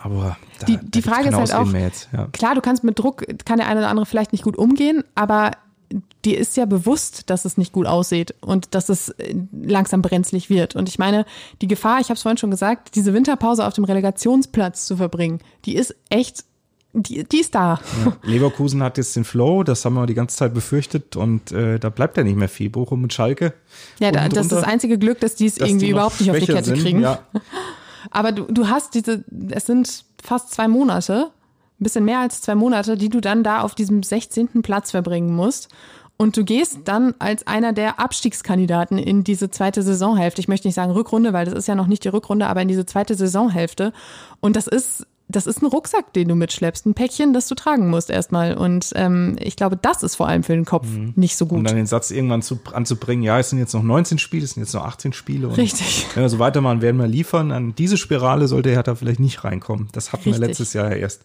[0.03, 2.27] Aber da, die, die Frage ist halt auch, jetzt, ja.
[2.33, 5.53] klar, du kannst mit Druck, kann der eine oder andere vielleicht nicht gut umgehen, aber
[6.25, 10.51] dir ist ja bewusst, dass es nicht gut aussieht und dass es äh, langsam brenzlig
[10.51, 10.75] wird.
[10.75, 11.25] Und ich meine,
[11.61, 15.41] die Gefahr, ich habe es vorhin schon gesagt, diese Winterpause auf dem Relegationsplatz zu verbringen,
[15.65, 16.45] die ist echt,
[16.95, 17.81] die, die ist da.
[18.05, 18.17] Ja.
[18.23, 21.91] Leverkusen hat jetzt den Flow, das haben wir die ganze Zeit befürchtet und äh, da
[21.91, 22.71] bleibt ja nicht mehr viel.
[22.71, 23.55] Bochum und Schalke.
[23.99, 26.39] Ja, da, das ist das einzige Glück, dass die es irgendwie die überhaupt nicht auf
[26.39, 27.01] die Kette sind, kriegen.
[27.01, 27.21] Ja.
[28.11, 31.31] Aber du, du hast diese, es sind fast zwei Monate,
[31.81, 34.63] ein bisschen mehr als zwei Monate, die du dann da auf diesem 16.
[34.63, 35.69] Platz verbringen musst.
[36.17, 40.41] Und du gehst dann als einer der Abstiegskandidaten in diese zweite Saisonhälfte.
[40.41, 42.69] Ich möchte nicht sagen Rückrunde, weil das ist ja noch nicht die Rückrunde, aber in
[42.69, 43.93] diese zweite Saisonhälfte.
[44.41, 47.89] Und das ist das ist ein Rucksack, den du mitschleppst, ein Päckchen, das du tragen
[47.91, 48.55] musst erstmal.
[48.55, 51.13] Und ähm, ich glaube, das ist vor allem für den Kopf mhm.
[51.17, 51.59] nicht so gut.
[51.59, 54.53] Um dann den Satz irgendwann zu, anzubringen, ja, es sind jetzt noch 19 Spiele, es
[54.53, 55.49] sind jetzt noch 18 Spiele.
[55.49, 56.07] Und Richtig.
[56.15, 57.51] Wenn wir so weitermachen, werden wir liefern.
[57.51, 59.89] An diese Spirale sollte Hertha vielleicht nicht reinkommen.
[59.93, 60.41] Das hatten Richtig.
[60.41, 61.23] wir letztes Jahr ja erst.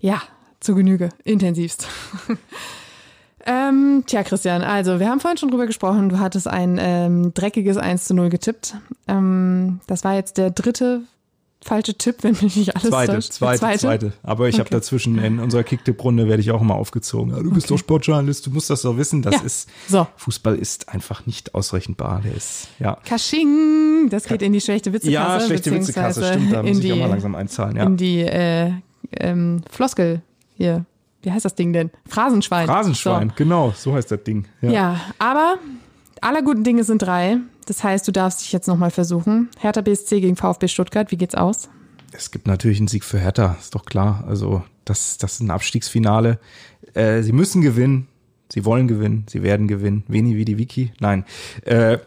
[0.00, 0.22] Ja,
[0.60, 1.88] zu Genüge, intensivst.
[3.46, 7.76] ähm, tja, Christian, also wir haben vorhin schon drüber gesprochen, du hattest ein ähm, dreckiges
[7.76, 8.76] 1 zu 0 getippt.
[9.08, 11.02] Ähm, das war jetzt der dritte
[11.62, 13.32] falsche Tipp, wenn mich nicht alles zweite, täuscht.
[13.32, 14.12] Zweite, zweite, zweite.
[14.22, 14.60] Aber ich okay.
[14.60, 17.34] habe dazwischen in unserer Kicktipp-Runde werde ich auch immer aufgezogen.
[17.34, 17.74] Ja, du bist okay.
[17.74, 19.22] doch Sportjournalist, du musst das doch wissen.
[19.22, 19.40] Das ja.
[19.42, 20.06] ist so.
[20.16, 22.22] Fußball ist einfach nicht ausrechenbar.
[22.24, 22.96] Der ist ja.
[23.04, 25.12] Kasching, das geht in die schlechte Witzekasse.
[25.12, 26.52] Ja, schlechte Witzekasse, stimmt.
[26.52, 27.76] Da muss die, ich auch mal langsam einzahlen.
[27.76, 27.84] Ja.
[27.84, 28.72] In die äh,
[29.18, 30.22] ähm, Floskel
[30.56, 30.84] hier.
[31.22, 31.90] Wie heißt das Ding denn?
[32.08, 32.66] Phrasenschwein.
[32.66, 33.34] Phrasenschwein, so.
[33.36, 34.46] genau, so heißt das Ding.
[34.62, 35.58] Ja, ja aber
[36.22, 37.36] aller guten Dinge sind drei.
[37.70, 39.48] Das heißt, du darfst dich jetzt nochmal versuchen.
[39.60, 41.68] Hertha BSC gegen VfB Stuttgart, wie geht's aus?
[42.10, 44.24] Es gibt natürlich einen Sieg für Hertha, ist doch klar.
[44.26, 46.40] Also, das, das ist ein Abstiegsfinale.
[46.94, 48.08] Äh, sie müssen gewinnen.
[48.52, 49.24] Sie wollen gewinnen.
[49.28, 50.02] Sie werden gewinnen.
[50.08, 50.90] Wenig wie die Wiki.
[50.98, 51.24] Nein.
[51.64, 51.98] Äh,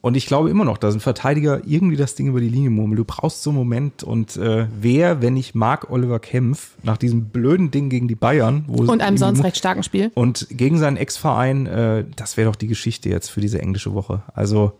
[0.00, 2.96] und ich glaube immer noch, da sind Verteidiger irgendwie das Ding über die Linie murmeln.
[2.96, 4.04] Du brauchst so einen Moment.
[4.04, 8.64] Und äh, wer, wenn ich Marc Oliver Kempf, nach diesem blöden Ding gegen die Bayern.
[8.68, 10.10] Wo und einem sonst recht starken Spiel.
[10.14, 14.22] Und gegen seinen Ex-Verein, äh, das wäre doch die Geschichte jetzt für diese englische Woche.
[14.32, 14.72] Also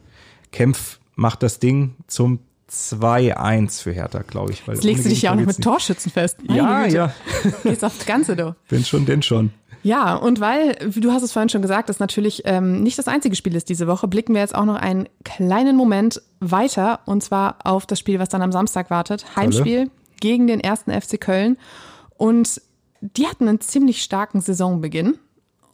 [0.55, 2.39] Kempf macht das Ding zum
[2.71, 4.67] 2-1 für Hertha, glaube ich.
[4.67, 6.39] Weil Jetzt legst du dich ja auch noch mit Torschützen fest.
[6.47, 6.97] Meine ja, Güte.
[6.97, 7.15] ja.
[7.65, 8.57] Gehst aufs Ganze, du.
[8.69, 9.51] Bin schon, denn schon.
[9.83, 13.37] Ja, und weil, du hast es vorhin schon gesagt, das natürlich ähm, nicht das einzige
[13.37, 17.59] Spiel ist diese Woche, blicken wir jetzt auch noch einen kleinen Moment weiter und zwar
[17.65, 19.37] auf das Spiel, was dann am Samstag wartet.
[19.37, 19.91] Heimspiel Alle.
[20.21, 21.59] gegen den ersten FC Köln.
[22.17, 22.63] Und
[23.01, 25.19] die hatten einen ziemlich starken Saisonbeginn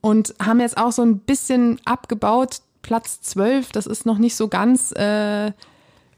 [0.01, 2.63] und haben jetzt auch so ein bisschen abgebaut.
[2.83, 5.53] Platz 12, das ist noch nicht so ganz äh,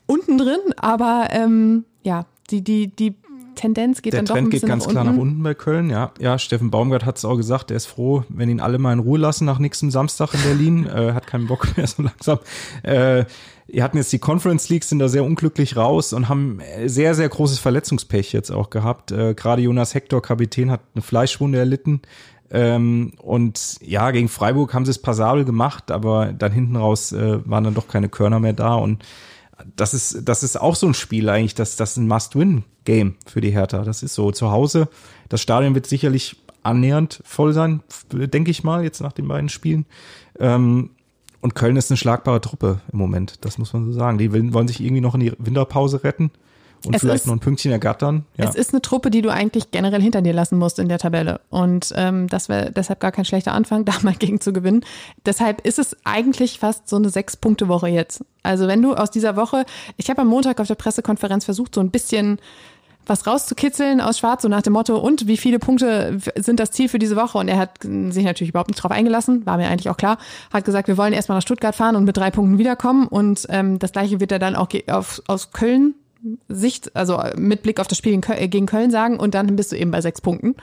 [0.07, 3.15] unten drin, aber ähm, ja, die, die, die
[3.55, 5.55] Tendenz geht der dann Trend doch ein bisschen geht ganz nach klar nach unten bei
[5.55, 6.13] Köln, ja.
[6.19, 8.99] Ja, Steffen Baumgart hat es auch gesagt, er ist froh, wenn ihn alle mal in
[8.99, 10.87] Ruhe lassen nach nächstem Samstag in Berlin.
[10.95, 12.39] äh, hat keinen Bock mehr so langsam.
[12.83, 13.25] Äh,
[13.67, 17.29] wir hatten jetzt die Conference Leagues, sind da sehr unglücklich raus und haben sehr, sehr
[17.29, 19.13] großes Verletzungspech jetzt auch gehabt.
[19.13, 22.03] Äh, Gerade Jonas Hector, Kapitän, hat eine Fleischwunde erlitten.
[22.55, 27.41] Ähm, und ja, gegen Freiburg haben sie es passabel gemacht, aber dann hinten raus äh,
[27.49, 29.03] waren dann doch keine Körner mehr da und
[29.77, 33.41] das ist, das ist auch so ein Spiel eigentlich, das, das ist ein Must-Win-Game für
[33.41, 33.85] die Hertha.
[33.85, 34.89] Das ist so zu Hause.
[35.29, 37.81] Das Stadion wird sicherlich annähernd voll sein,
[38.11, 39.87] denke ich mal, jetzt nach den beiden Spielen.
[40.39, 40.91] Ähm,
[41.41, 44.19] und Köln ist eine schlagbare Truppe im Moment, das muss man so sagen.
[44.19, 46.31] Die wollen sich irgendwie noch in die Winterpause retten
[46.87, 48.25] und es vielleicht ist, noch ein Pünktchen ergattern.
[48.37, 48.49] Ja.
[48.49, 51.41] Es ist eine Truppe, die du eigentlich generell hinter dir lassen musst in der Tabelle.
[51.51, 54.85] Und ähm, das wäre deshalb gar kein schlechter Anfang, da mal gegen zu gewinnen.
[55.25, 58.25] Deshalb ist es eigentlich fast so eine Sechs-Punkte-Woche jetzt.
[58.43, 59.65] Also wenn du aus dieser Woche,
[59.97, 62.39] ich habe am Montag auf der Pressekonferenz versucht, so ein bisschen
[63.07, 66.89] was rauszukitzeln aus Schwarz, so nach dem Motto, und wie viele Punkte sind das Ziel
[66.89, 67.39] für diese Woche?
[67.39, 70.19] Und er hat sich natürlich überhaupt nicht drauf eingelassen, war mir eigentlich auch klar,
[70.53, 73.09] hat gesagt, wir wollen erstmal nach Stuttgart fahren und mit drei Punkten wiederkommen.
[73.09, 75.95] Und ähm, das gleiche wird er dann auch auf, aus Köln
[76.49, 79.91] Sicht, also mit Blick auf das Spiel gegen Köln sagen und dann bist du eben
[79.91, 80.55] bei sechs Punkten.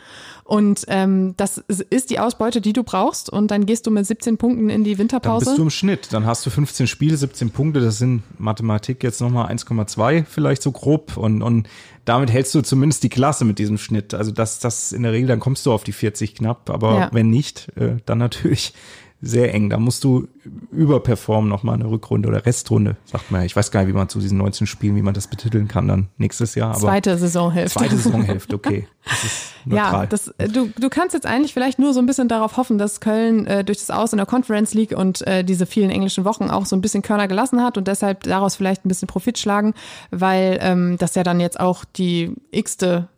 [0.43, 4.37] Und ähm, das ist die Ausbeute, die du brauchst und dann gehst du mit 17
[4.37, 5.45] Punkten in die Winterpause.
[5.45, 9.03] Dann bist du im Schnitt, dann hast du 15 Spiele, 17 Punkte, das sind Mathematik
[9.03, 11.67] jetzt nochmal 1,2 vielleicht so grob und, und
[12.05, 14.13] damit hältst du zumindest die Klasse mit diesem Schnitt.
[14.13, 17.09] Also das, das in der Regel, dann kommst du auf die 40 knapp, aber ja.
[17.11, 18.73] wenn nicht, äh, dann natürlich
[19.21, 19.69] sehr eng.
[19.69, 20.27] Da musst du
[20.71, 23.43] überperformen nochmal eine Rückrunde oder Restrunde, sagt man.
[23.43, 25.87] Ich weiß gar nicht, wie man zu diesen 19 Spielen, wie man das betiteln kann
[25.87, 26.71] dann nächstes Jahr.
[26.71, 27.79] Aber zweite Saisonhälfte.
[27.79, 28.87] Zweite Saisonhälfte, okay.
[29.03, 30.03] Das ist neutral.
[30.03, 32.77] Ja, das, äh, du, du kannst jetzt eigentlich vielleicht nur so ein bisschen darauf hoffen,
[32.77, 36.23] dass Köln äh, durch das Aus in der Conference League und äh, diese vielen englischen
[36.23, 39.37] Wochen auch so ein bisschen Körner gelassen hat und deshalb daraus vielleicht ein bisschen Profit
[39.37, 39.73] schlagen,
[40.11, 43.09] weil ähm, das ja dann jetzt auch die x-te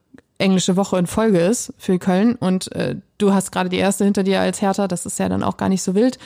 [0.41, 4.23] englische Woche in Folge ist für Köln und äh, du hast gerade die erste hinter
[4.23, 6.19] dir als Hertha, das ist ja dann auch gar nicht so wild.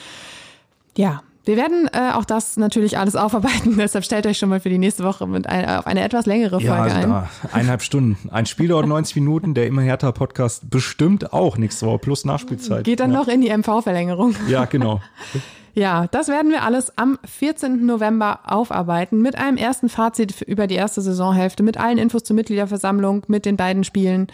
[0.96, 4.68] Ja, wir werden äh, auch das natürlich alles aufarbeiten, deshalb stellt euch schon mal für
[4.68, 7.08] die nächste Woche mit ein, auf eine etwas längere Folge ja, also ein.
[7.08, 8.28] Da, eineinhalb Stunden.
[8.30, 12.84] Ein Spiel dauert 90 Minuten, der immer härter Podcast bestimmt auch nächste Woche plus Nachspielzeit.
[12.84, 13.18] Geht dann ja.
[13.18, 14.34] noch in die MV-Verlängerung.
[14.48, 15.00] Ja, genau.
[15.76, 17.84] Ja, das werden wir alles am 14.
[17.84, 23.24] November aufarbeiten mit einem ersten Fazit über die erste Saisonhälfte, mit allen Infos zur Mitgliederversammlung,
[23.28, 24.28] mit den beiden Spielen.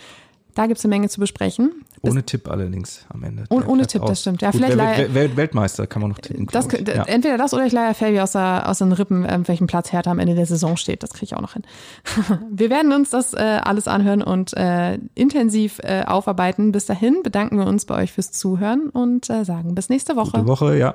[0.55, 1.73] Da gibt's eine Menge zu besprechen.
[2.03, 3.45] Ohne Tipp allerdings am Ende.
[3.49, 4.11] Und ohne Tipp, aus.
[4.11, 4.43] das stimmt.
[4.43, 6.47] Ja, Gut, vielleicht Welt, Welt, Weltmeister kann man noch tippen.
[6.53, 7.05] Das, ja.
[7.05, 10.11] Entweder das oder ich leihe Fabi aus, der, aus den Rippen, ähm, welchen Platz Hertha
[10.11, 11.03] am Ende der Saison steht.
[11.03, 11.63] Das kriege ich auch noch hin.
[12.51, 16.71] wir werden uns das äh, alles anhören und äh, intensiv äh, aufarbeiten.
[16.71, 20.39] Bis dahin bedanken wir uns bei euch fürs Zuhören und äh, sagen bis nächste Woche.
[20.39, 20.95] Gute Woche, ja.